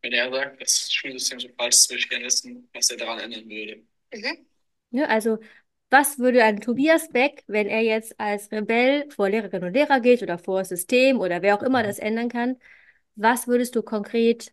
[0.00, 3.18] Wenn er sagt, das Schulsystem so falsch ist, würde ich gerne wissen, was er daran
[3.18, 3.82] ändern würde.
[4.90, 5.08] Ne?
[5.08, 5.38] Also,
[5.90, 10.22] was würde ein Tobias Beck, wenn er jetzt als Rebell vor Lehrerinnen und Lehrer geht
[10.22, 12.56] oder vor das System oder wer auch immer das ändern kann,
[13.16, 14.52] was würdest du konkret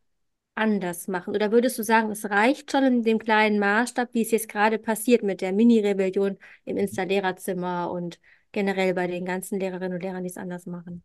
[0.55, 1.35] anders machen?
[1.35, 4.79] Oder würdest du sagen, es reicht schon in dem kleinen Maßstab, wie es jetzt gerade
[4.79, 8.19] passiert mit der Mini-Rebellion im Insta-Lehrerzimmer und
[8.51, 11.03] generell bei den ganzen Lehrerinnen und Lehrern, die es anders machen?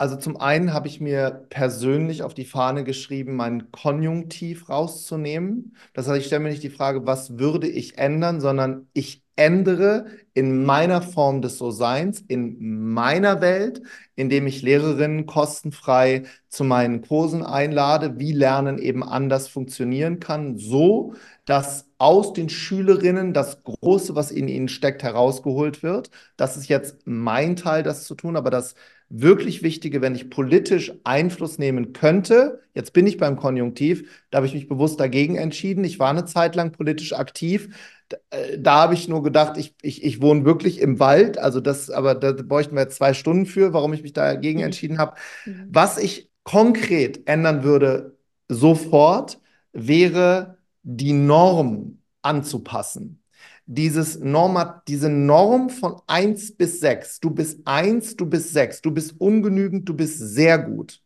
[0.00, 5.76] Also zum einen habe ich mir persönlich auf die Fahne geschrieben, meinen Konjunktiv rauszunehmen.
[5.92, 10.06] Das heißt, ich stelle mir nicht die Frage, was würde ich ändern, sondern ich ändere
[10.34, 13.82] in meiner Form des So-Seins, in meiner Welt,
[14.14, 21.14] indem ich Lehrerinnen kostenfrei zu meinen Kursen einlade, wie Lernen eben anders funktionieren kann, so
[21.44, 26.10] dass aus den Schülerinnen das Große, was in ihnen steckt, herausgeholt wird.
[26.36, 28.74] Das ist jetzt mein Teil, das zu tun, aber das
[29.10, 34.46] wirklich Wichtige, wenn ich politisch Einfluss nehmen könnte, jetzt bin ich beim Konjunktiv, da habe
[34.46, 35.84] ich mich bewusst dagegen entschieden.
[35.84, 37.74] Ich war eine Zeit lang politisch aktiv.
[38.08, 41.90] Da, äh, habe ich nur gedacht, ich, ich, ich wohne wirklich im Wald, also das,
[41.90, 44.64] aber da bräuchten wir jetzt zwei Stunden für, warum ich mich dagegen Mhm.
[44.64, 45.16] entschieden habe.
[45.44, 45.68] Mhm.
[45.70, 48.16] Was ich konkret ändern würde
[48.48, 49.40] sofort,
[49.72, 53.22] wäre die Norm anzupassen.
[53.70, 58.90] Dieses Norma, diese Norm von 1 bis 6, du bist 1, du bist 6, du
[58.90, 61.02] bist ungenügend, du bist sehr gut,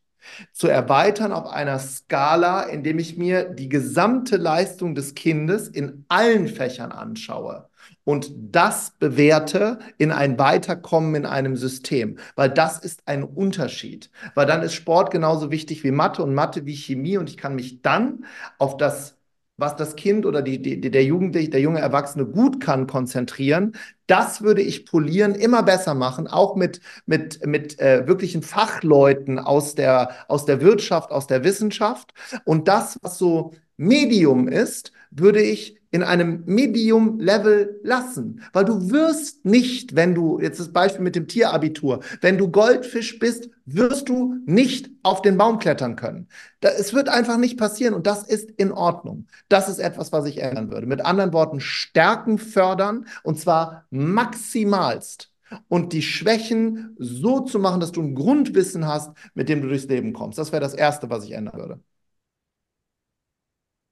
[0.53, 6.47] zu erweitern auf einer Skala, indem ich mir die gesamte Leistung des Kindes in allen
[6.47, 7.69] Fächern anschaue
[8.05, 14.47] und das bewerte in ein Weiterkommen in einem System, weil das ist ein Unterschied, weil
[14.47, 17.83] dann ist Sport genauso wichtig wie Mathe und Mathe wie Chemie und ich kann mich
[17.83, 18.25] dann
[18.59, 19.17] auf das
[19.63, 23.77] was das Kind oder die, die, der Jugendliche, der junge Erwachsene gut kann, konzentrieren.
[24.07, 29.75] Das würde ich polieren, immer besser machen, auch mit, mit, mit äh, wirklichen Fachleuten aus
[29.75, 32.13] der, aus der Wirtschaft, aus der Wissenschaft.
[32.45, 38.43] Und das, was so Medium ist, würde ich in einem Medium-Level lassen.
[38.53, 43.19] Weil du wirst nicht, wenn du, jetzt das Beispiel mit dem Tierabitur, wenn du Goldfisch
[43.19, 46.29] bist, wirst du nicht auf den Baum klettern können.
[46.61, 49.27] Es wird einfach nicht passieren und das ist in Ordnung.
[49.49, 50.87] Das ist etwas, was ich ändern würde.
[50.87, 55.31] Mit anderen Worten, Stärken fördern und zwar maximalst.
[55.69, 59.85] Und die Schwächen so zu machen, dass du ein Grundwissen hast, mit dem du durchs
[59.87, 60.39] Leben kommst.
[60.39, 61.81] Das wäre das Erste, was ich ändern würde.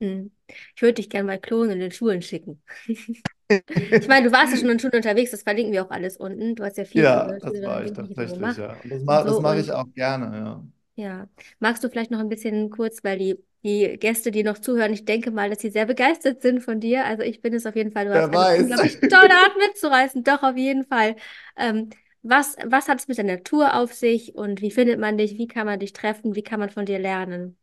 [0.01, 0.31] Hm.
[0.75, 2.63] Ich würde dich gerne mal klonen in den Schulen schicken.
[3.51, 6.55] Ich meine, du warst ja schon in Schulen unterwegs, das verlinken wir auch alles unten.
[6.55, 8.77] Du hast ja viel Ja, das war ich tatsächlich, ja.
[8.85, 9.41] Das, ma das so.
[9.41, 10.65] mache ich auch gerne, ja.
[10.97, 11.29] ja,
[11.59, 15.05] magst du vielleicht noch ein bisschen kurz, weil die, die Gäste, die noch zuhören, ich
[15.05, 17.05] denke mal, dass sie sehr begeistert sind von dir.
[17.07, 18.07] Also ich bin es auf jeden Fall.
[18.07, 18.57] Du hast Wer eine weiß.
[18.57, 20.25] unglaublich tolle Art mitzureißen.
[20.25, 21.17] Doch, auf jeden Fall.
[21.57, 21.91] Ähm,
[22.23, 25.39] was, was hat es mit der Natur auf sich und wie findet man dich?
[25.39, 26.35] Wie kann man dich treffen?
[26.35, 27.57] Wie kann man von dir lernen?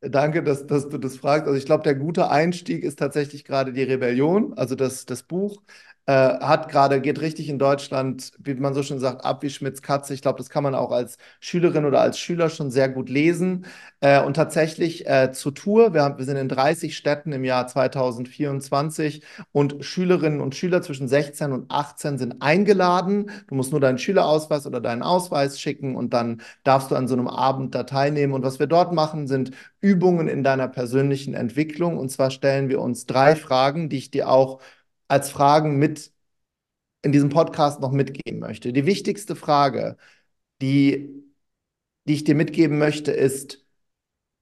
[0.00, 1.46] Danke, dass, dass du das fragst.
[1.48, 4.54] Also ich glaube, der gute Einstieg ist tatsächlich gerade die Rebellion.
[4.56, 5.60] Also das, das Buch
[6.08, 9.82] äh, hat gerade, geht richtig in Deutschland, wie man so schön sagt, ab wie Schmitz
[9.82, 10.14] Katze.
[10.14, 13.66] Ich glaube, das kann man auch als Schülerin oder als Schüler schon sehr gut lesen.
[14.00, 15.92] Äh, und tatsächlich äh, zur Tour.
[15.92, 21.08] Wir, haben, wir sind in 30 Städten im Jahr 2024 und Schülerinnen und Schüler zwischen
[21.08, 23.30] 16 und 18 sind eingeladen.
[23.46, 27.16] Du musst nur deinen Schülerausweis oder deinen Ausweis schicken und dann darfst du an so
[27.16, 28.32] einem Abend da teilnehmen.
[28.32, 29.50] Und was wir dort machen, sind
[29.82, 31.98] Übungen in deiner persönlichen Entwicklung.
[31.98, 34.60] Und zwar stellen wir uns drei Fragen, die ich dir auch
[35.08, 36.12] als Fragen mit
[37.02, 38.72] in diesem Podcast noch mitgeben möchte.
[38.72, 39.96] Die wichtigste Frage,
[40.62, 41.08] die,
[42.06, 43.64] die ich dir mitgeben möchte, ist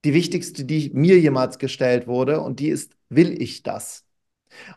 [0.05, 2.41] die wichtigste, die mir jemals gestellt wurde.
[2.41, 4.05] Und die ist, will ich das?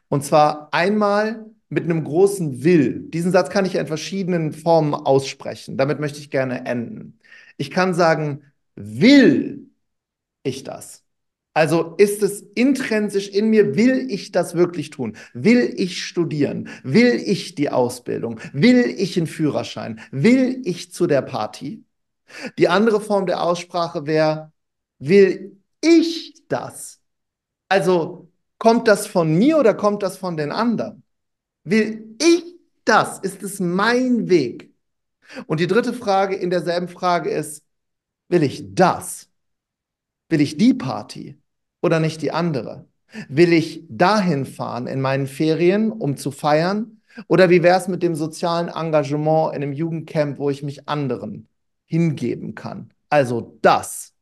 [0.10, 3.02] Und zwar einmal mit einem großen Will.
[3.10, 5.78] Diesen Satz kann ich in verschiedenen Formen aussprechen.
[5.78, 7.20] Damit möchte ich gerne enden.
[7.58, 8.44] Ich kann sagen,
[8.76, 9.70] will
[10.44, 11.04] ich das?
[11.60, 15.18] Also ist es intrinsisch in mir, will ich das wirklich tun?
[15.34, 16.70] Will ich studieren?
[16.84, 18.40] Will ich die Ausbildung?
[18.54, 20.00] Will ich einen Führerschein?
[20.10, 21.84] Will ich zu der Party?
[22.58, 24.54] Die andere Form der Aussprache wäre,
[25.00, 27.02] will ich das?
[27.68, 31.04] Also kommt das von mir oder kommt das von den anderen?
[31.66, 32.56] Will ich
[32.86, 33.20] das?
[33.20, 34.74] Ist es mein Weg?
[35.46, 37.66] Und die dritte Frage in derselben Frage ist,
[38.30, 39.30] will ich das?
[40.30, 41.38] Will ich die Party
[41.82, 42.88] oder nicht die andere?
[43.28, 47.02] Will ich dahin fahren in meinen Ferien, um zu feiern?
[47.28, 51.48] Oder wie wäre es mit dem sozialen Engagement in einem Jugendcamp, wo ich mich anderen
[51.86, 52.92] hingeben kann?
[53.10, 54.14] Also das.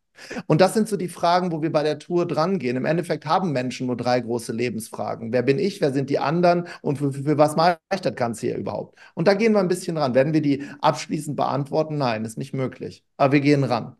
[0.48, 2.76] Und das sind so die Fragen, wo wir bei der Tour drangehen.
[2.78, 5.32] Im Endeffekt haben Menschen nur drei große Lebensfragen.
[5.32, 5.80] Wer bin ich?
[5.82, 6.68] Wer sind die anderen?
[6.82, 8.98] Und für, für, für was mache ich das Ganze hier überhaupt?
[9.14, 10.16] Und da gehen wir ein bisschen ran.
[10.16, 11.98] Werden wir die abschließend beantworten?
[11.98, 13.04] Nein, ist nicht möglich.
[13.18, 13.96] Aber wir gehen ran.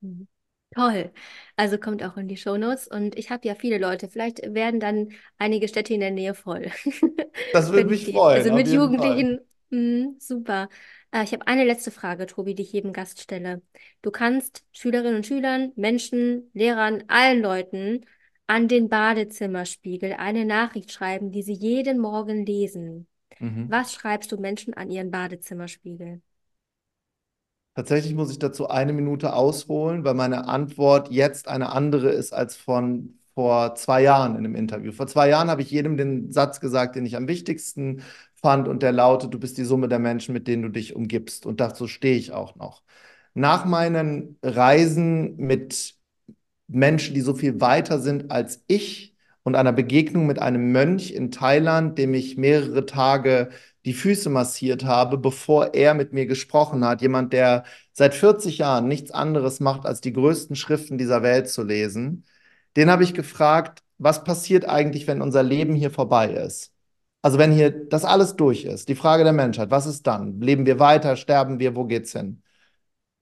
[0.00, 0.28] Mhm.
[0.74, 1.12] Toll.
[1.56, 2.88] Also kommt auch in die Shownotes.
[2.88, 4.08] Und ich habe ja viele Leute.
[4.08, 6.70] Vielleicht werden dann einige Städte in der Nähe voll.
[7.52, 8.68] Das würde mich die, freuen, also mit.
[8.68, 9.40] Jugendlichen.
[9.70, 10.68] Mm, super.
[11.10, 13.62] Äh, ich habe eine letzte Frage, Tobi, die ich jedem Gast stelle.
[14.02, 18.04] Du kannst Schülerinnen und Schülern, Menschen, Lehrern, allen Leuten
[18.46, 23.08] an den Badezimmerspiegel eine Nachricht schreiben, die sie jeden Morgen lesen.
[23.38, 23.66] Mhm.
[23.68, 26.20] Was schreibst du Menschen an ihren Badezimmerspiegel?
[27.74, 32.56] Tatsächlich muss ich dazu eine Minute ausholen, weil meine Antwort jetzt eine andere ist als
[32.56, 34.92] von vor zwei Jahren in einem Interview.
[34.92, 38.02] Vor zwei Jahren habe ich jedem den Satz gesagt, den ich am wichtigsten
[38.36, 41.46] fand, und der lautet, du bist die Summe der Menschen, mit denen du dich umgibst.
[41.46, 42.82] Und dazu stehe ich auch noch.
[43.34, 45.94] Nach meinen Reisen mit
[46.68, 51.30] Menschen, die so viel weiter sind als ich und einer Begegnung mit einem Mönch in
[51.32, 53.50] Thailand, dem ich mehrere Tage
[53.84, 57.02] die Füße massiert habe, bevor er mit mir gesprochen hat.
[57.02, 61.62] Jemand, der seit 40 Jahren nichts anderes macht, als die größten Schriften dieser Welt zu
[61.62, 62.24] lesen.
[62.76, 66.72] Den habe ich gefragt, was passiert eigentlich, wenn unser Leben hier vorbei ist?
[67.22, 70.40] Also wenn hier das alles durch ist, die Frage der Menschheit, was ist dann?
[70.40, 72.42] Leben wir weiter, sterben wir, wo geht's hin?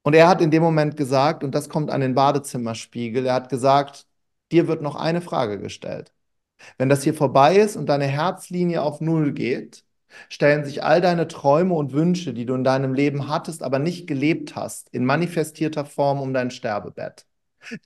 [0.03, 3.49] Und er hat in dem Moment gesagt, und das kommt an den Badezimmerspiegel, er hat
[3.49, 4.07] gesagt,
[4.51, 6.13] dir wird noch eine Frage gestellt.
[6.79, 9.85] Wenn das hier vorbei ist und deine Herzlinie auf Null geht,
[10.29, 14.07] stellen sich all deine Träume und Wünsche, die du in deinem Leben hattest, aber nicht
[14.07, 17.27] gelebt hast, in manifestierter Form um dein Sterbebett.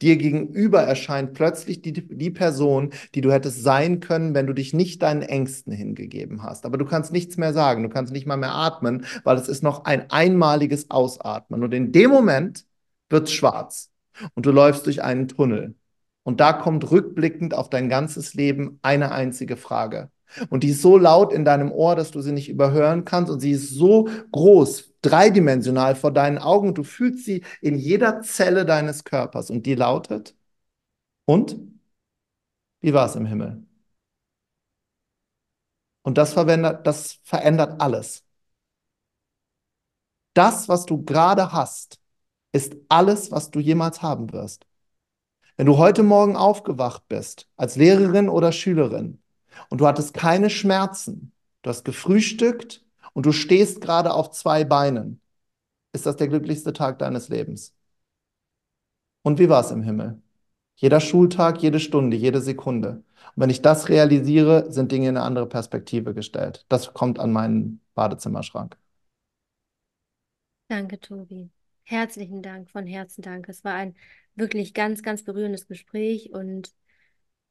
[0.01, 4.73] Dir gegenüber erscheint plötzlich die, die Person, die du hättest sein können, wenn du dich
[4.73, 6.65] nicht deinen Ängsten hingegeben hast.
[6.65, 9.63] Aber du kannst nichts mehr sagen, du kannst nicht mal mehr atmen, weil es ist
[9.63, 11.63] noch ein einmaliges Ausatmen.
[11.63, 12.65] Und in dem Moment
[13.11, 13.91] wird es schwarz
[14.35, 15.75] und du läufst durch einen Tunnel.
[16.23, 20.11] Und da kommt rückblickend auf dein ganzes Leben eine einzige Frage.
[20.51, 23.31] Und die ist so laut in deinem Ohr, dass du sie nicht überhören kannst.
[23.31, 26.75] Und sie ist so groß, dreidimensional vor deinen Augen.
[26.75, 29.51] Du fühlst sie in jeder Zelle deines Körpers.
[29.51, 30.35] Und die lautet,
[31.27, 31.57] und?
[32.81, 33.67] Wie war es im Himmel?
[36.03, 38.25] Und das das verändert alles.
[40.35, 41.99] Das, was du gerade hast,
[42.53, 44.67] ist alles, was du jemals haben wirst.
[45.57, 49.23] Wenn du heute Morgen aufgewacht bist, als Lehrerin oder Schülerin,
[49.71, 51.33] und du hattest keine Schmerzen,
[51.63, 55.21] du hast gefrühstückt und du stehst gerade auf zwei Beinen,
[55.93, 57.75] ist das der glücklichste Tag deines Lebens.
[59.23, 60.23] Und wie war es im Himmel?
[60.77, 63.03] Jeder Schultag, jede Stunde, jede Sekunde.
[63.35, 66.65] Und wenn ich das realisiere, sind Dinge in eine andere Perspektive gestellt.
[66.69, 68.77] Das kommt an meinen Badezimmerschrank.
[70.69, 71.51] Danke, Tobi.
[71.85, 73.49] Herzlichen Dank, von Herzen Dank.
[73.49, 73.95] Es war ein
[74.35, 76.73] wirklich ganz, ganz berührendes Gespräch und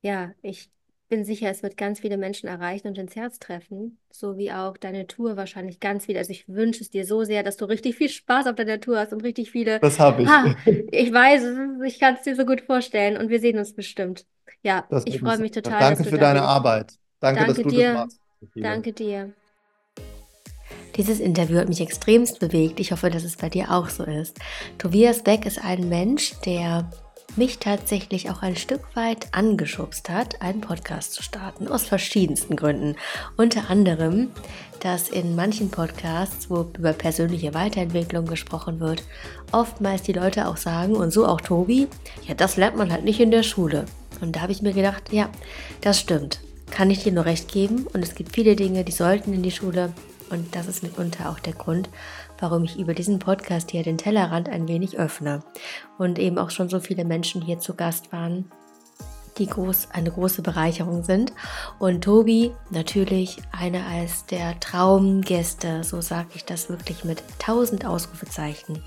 [0.01, 0.69] ja, ich
[1.07, 4.77] bin sicher, es wird ganz viele Menschen erreichen und ins Herz treffen, so wie auch
[4.77, 6.19] deine Tour wahrscheinlich ganz viele.
[6.19, 8.97] Also ich wünsche es dir so sehr, dass du richtig viel Spaß auf deiner Tour
[8.99, 9.79] hast und richtig viele.
[9.79, 10.29] Das habe ich.
[10.29, 10.55] Ha,
[10.91, 11.43] ich weiß,
[11.85, 14.25] ich kann es dir so gut vorstellen und wir sehen uns bestimmt.
[14.63, 16.49] Ja, Das ich freue mich total, Danke dass du für deine bist.
[16.49, 16.93] Arbeit.
[17.19, 17.93] Danke, dass Danke du das dir.
[17.93, 18.19] machst.
[18.39, 18.69] Cecilia.
[18.71, 19.33] Danke dir.
[20.95, 22.79] Dieses Interview hat mich extremst bewegt.
[22.79, 24.39] Ich hoffe, dass es bei dir auch so ist.
[24.77, 26.89] Tobias Beck ist ein Mensch, der
[27.37, 32.95] mich tatsächlich auch ein Stück weit angeschubst hat, einen Podcast zu starten, aus verschiedensten Gründen.
[33.37, 34.29] Unter anderem,
[34.79, 39.03] dass in manchen Podcasts, wo über persönliche Weiterentwicklung gesprochen wird,
[39.51, 41.87] oftmals die Leute auch sagen, und so auch Tobi,
[42.27, 43.85] ja, das lernt man halt nicht in der Schule.
[44.21, 45.29] Und da habe ich mir gedacht, ja,
[45.81, 46.39] das stimmt.
[46.71, 47.87] Kann ich dir nur recht geben.
[47.93, 49.93] Und es gibt viele Dinge, die sollten in die Schule.
[50.29, 51.89] Und das ist mitunter auch der Grund,
[52.39, 55.43] warum ich über diesen Podcast hier den Tellerrand ein wenig öffne.
[55.97, 58.51] Und eben auch schon so viele Menschen hier zu Gast waren,
[59.37, 61.33] die groß, eine große Bereicherung sind.
[61.79, 68.81] Und Tobi natürlich eine als der Traumgäste, so sage ich das wirklich mit tausend Ausrufezeichen.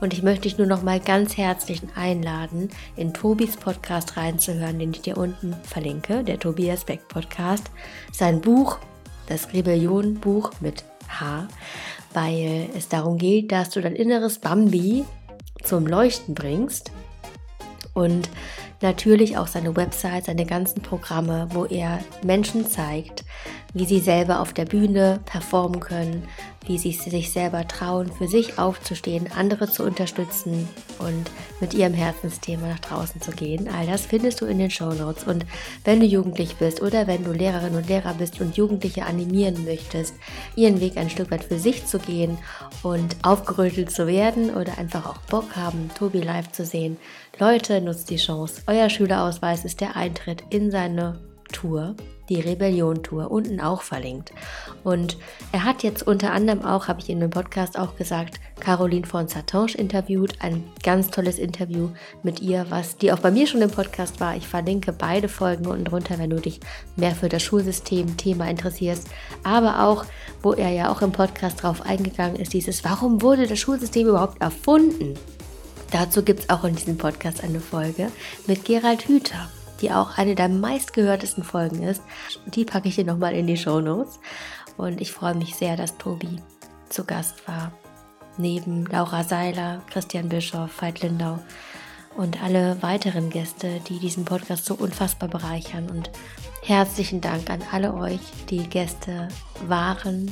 [0.00, 4.92] Und ich möchte dich nur noch mal ganz herzlich einladen, in Tobis Podcast reinzuhören, den
[4.92, 7.70] ich dir unten verlinke, der Tobias Beck Podcast.
[8.12, 8.78] Sein Buch,
[9.26, 11.48] das Rebellion-Buch mit H,
[12.12, 15.04] weil es darum geht, dass du dein inneres Bambi
[15.62, 16.90] zum Leuchten bringst.
[17.94, 18.28] Und
[18.80, 23.24] natürlich auch seine Website, seine ganzen Programme, wo er Menschen zeigt,
[23.74, 26.26] wie sie selber auf der Bühne performen können,
[26.66, 30.68] wie sie sich selber trauen, für sich aufzustehen, andere zu unterstützen
[30.98, 33.68] und mit ihrem Herzensthema nach draußen zu gehen.
[33.68, 35.24] All das findest du in den Show Notes.
[35.24, 35.46] Und
[35.84, 40.14] wenn du jugendlich bist oder wenn du Lehrerin und Lehrer bist und Jugendliche animieren möchtest,
[40.54, 42.38] ihren Weg ein Stück weit für sich zu gehen
[42.82, 46.98] und aufgerüttelt zu werden oder einfach auch Bock haben, Tobi live zu sehen,
[47.40, 48.60] Leute, nutzt die Chance.
[48.66, 51.18] Euer Schülerausweis ist der Eintritt in seine
[51.50, 51.94] Tour,
[52.28, 54.30] die Rebellion-Tour, unten auch verlinkt.
[54.84, 55.16] Und
[55.50, 59.26] er hat jetzt unter anderem auch, habe ich in dem Podcast auch gesagt, Caroline von
[59.26, 60.34] Satange interviewt.
[60.40, 61.88] Ein ganz tolles Interview
[62.22, 64.36] mit ihr, was die auch bei mir schon im Podcast war.
[64.36, 66.60] Ich verlinke beide Folgen unten drunter, wenn du dich
[66.96, 69.08] mehr für das Schulsystem-Thema interessierst.
[69.44, 70.04] Aber auch,
[70.42, 74.42] wo er ja auch im Podcast drauf eingegangen ist, dieses, warum wurde das Schulsystem überhaupt
[74.42, 75.14] erfunden?
[75.90, 78.12] Dazu gibt es auch in diesem Podcast eine Folge
[78.46, 82.02] mit Gerald Hüther, die auch eine der meistgehörtesten Folgen ist.
[82.46, 84.20] Die packe ich dir nochmal in die Show Notes.
[84.76, 86.40] Und ich freue mich sehr, dass Tobi
[86.88, 87.72] zu Gast war.
[88.38, 91.40] Neben Laura Seiler, Christian Bischoff, Veit Lindau
[92.16, 95.90] und alle weiteren Gäste, die diesen Podcast so unfassbar bereichern.
[95.90, 96.10] Und
[96.62, 99.28] herzlichen Dank an alle euch, die Gäste
[99.66, 100.30] waren,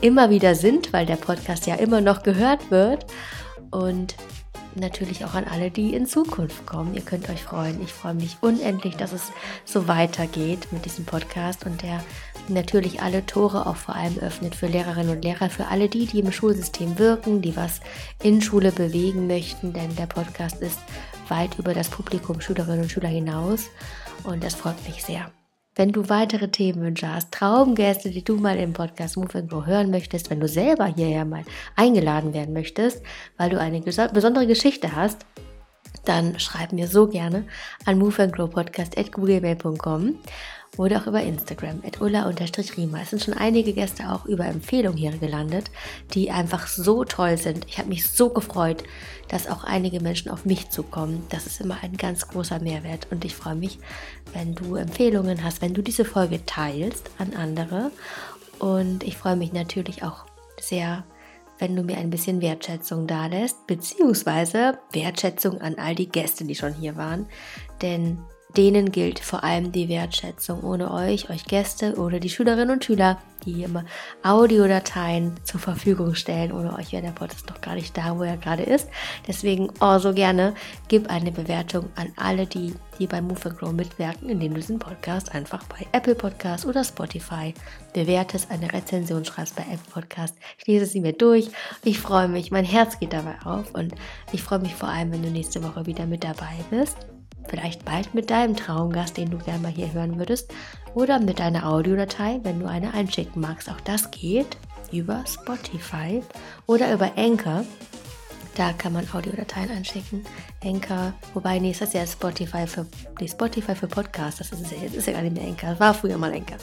[0.00, 3.06] immer wieder sind, weil der Podcast ja immer noch gehört wird.
[3.70, 4.14] Und
[4.76, 6.94] natürlich auch an alle, die in Zukunft kommen.
[6.94, 7.82] Ihr könnt euch freuen.
[7.82, 9.32] Ich freue mich unendlich, dass es
[9.64, 12.02] so weitergeht mit diesem Podcast und der
[12.48, 16.20] natürlich alle Tore auch vor allem öffnet für Lehrerinnen und Lehrer, für alle die, die
[16.20, 17.80] im Schulsystem wirken, die was
[18.22, 20.78] in Schule bewegen möchten, denn der Podcast ist
[21.28, 23.70] weit über das Publikum Schülerinnen und Schüler hinaus
[24.24, 25.30] und das freut mich sehr.
[25.76, 29.90] Wenn du weitere Themenwünsche hast, Traumgäste, die du mal im Podcast Move and Grow hören
[29.90, 31.42] möchtest, wenn du selber hierher mal
[31.74, 33.02] eingeladen werden möchtest,
[33.38, 35.26] weil du eine besondere Geschichte hast,
[36.04, 37.44] dann schreib mir so gerne
[37.86, 40.14] an moveandgrowpodcast.googlemail.com
[40.76, 43.00] oder auch über Instagram at ulla-rima.
[43.02, 45.70] Es sind schon einige Gäste auch über Empfehlungen hier gelandet,
[46.12, 47.66] die einfach so toll sind.
[47.68, 48.84] Ich habe mich so gefreut,
[49.28, 51.24] dass auch einige Menschen auf mich zukommen.
[51.30, 53.78] Das ist immer ein ganz großer Mehrwert und ich freue mich,
[54.32, 57.90] wenn du Empfehlungen hast, wenn du diese Folge teilst an andere
[58.58, 60.24] und ich freue mich natürlich auch
[60.60, 61.04] sehr,
[61.58, 66.54] wenn du mir ein bisschen Wertschätzung da lässt, beziehungsweise Wertschätzung an all die Gäste, die
[66.54, 67.26] schon hier waren,
[67.82, 68.18] denn
[68.56, 70.62] denen gilt vor allem die Wertschätzung.
[70.62, 73.84] Ohne euch, euch Gäste oder die Schülerinnen und Schüler, die immer
[74.22, 76.52] Audiodateien zur Verfügung stellen.
[76.52, 78.88] Ohne euch wäre der Podcast doch gar nicht da, wo er gerade ist.
[79.26, 80.54] Deswegen, oh, so gerne,
[80.88, 84.78] gib eine Bewertung an alle die, die bei Move and Grow mitwirken, indem du diesen
[84.78, 87.52] Podcast einfach bei Apple Podcast oder Spotify
[87.92, 90.36] bewertest, eine Rezension schreibst bei Apple Podcast.
[90.58, 91.50] Ich lese sie mir durch.
[91.82, 93.94] Ich freue mich, mein Herz geht dabei auf und
[94.32, 96.96] ich freue mich vor allem, wenn du nächste Woche wieder mit dabei bist
[97.48, 100.52] vielleicht bald mit deinem Traumgast, den du gerne mal hier hören würdest,
[100.94, 103.70] oder mit deiner Audiodatei, wenn du eine einschicken magst.
[103.70, 104.56] Auch das geht
[104.92, 106.22] über Spotify
[106.66, 107.64] oder über Anchor.
[108.56, 110.24] Da kann man Audiodateien einschicken.
[110.62, 112.86] Anchor, wobei, nee, ist das ja Spotify für,
[113.20, 114.38] nee, Spotify für Podcasts.
[114.38, 115.70] Das ist jetzt, ist ja gar nicht mehr Anchor.
[115.70, 116.58] Das war früher mal Anchor.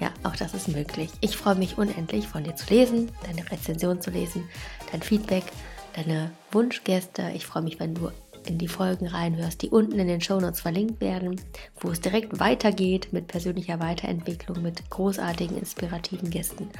[0.00, 1.10] Ja, auch das ist möglich.
[1.20, 4.48] Ich freue mich unendlich, von dir zu lesen, deine Rezension zu lesen,
[4.90, 5.44] dein Feedback,
[5.94, 7.30] deine Wunschgäste.
[7.34, 8.10] Ich freue mich, wenn du
[8.48, 11.40] in die Folgen reinhörst, die unten in den Shownotes verlinkt werden,
[11.80, 16.70] wo es direkt weitergeht mit persönlicher Weiterentwicklung, mit großartigen, inspirativen Gästen.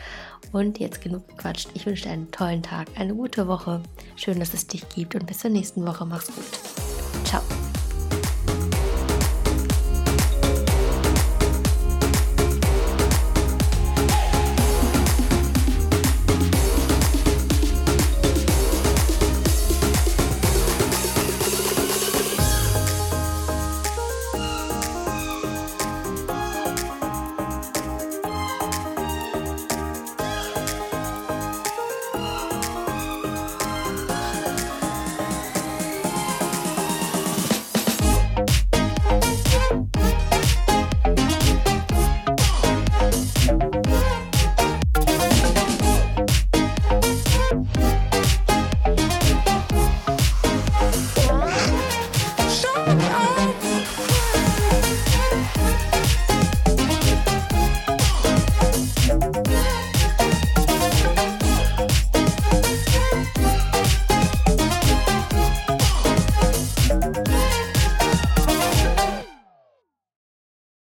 [0.53, 1.71] Und jetzt genug gequatscht.
[1.75, 3.83] Ich wünsche dir einen tollen Tag, eine gute Woche.
[4.17, 6.05] Schön, dass es dich gibt und bis zur nächsten Woche.
[6.05, 7.25] Mach's gut.
[7.25, 7.43] Ciao.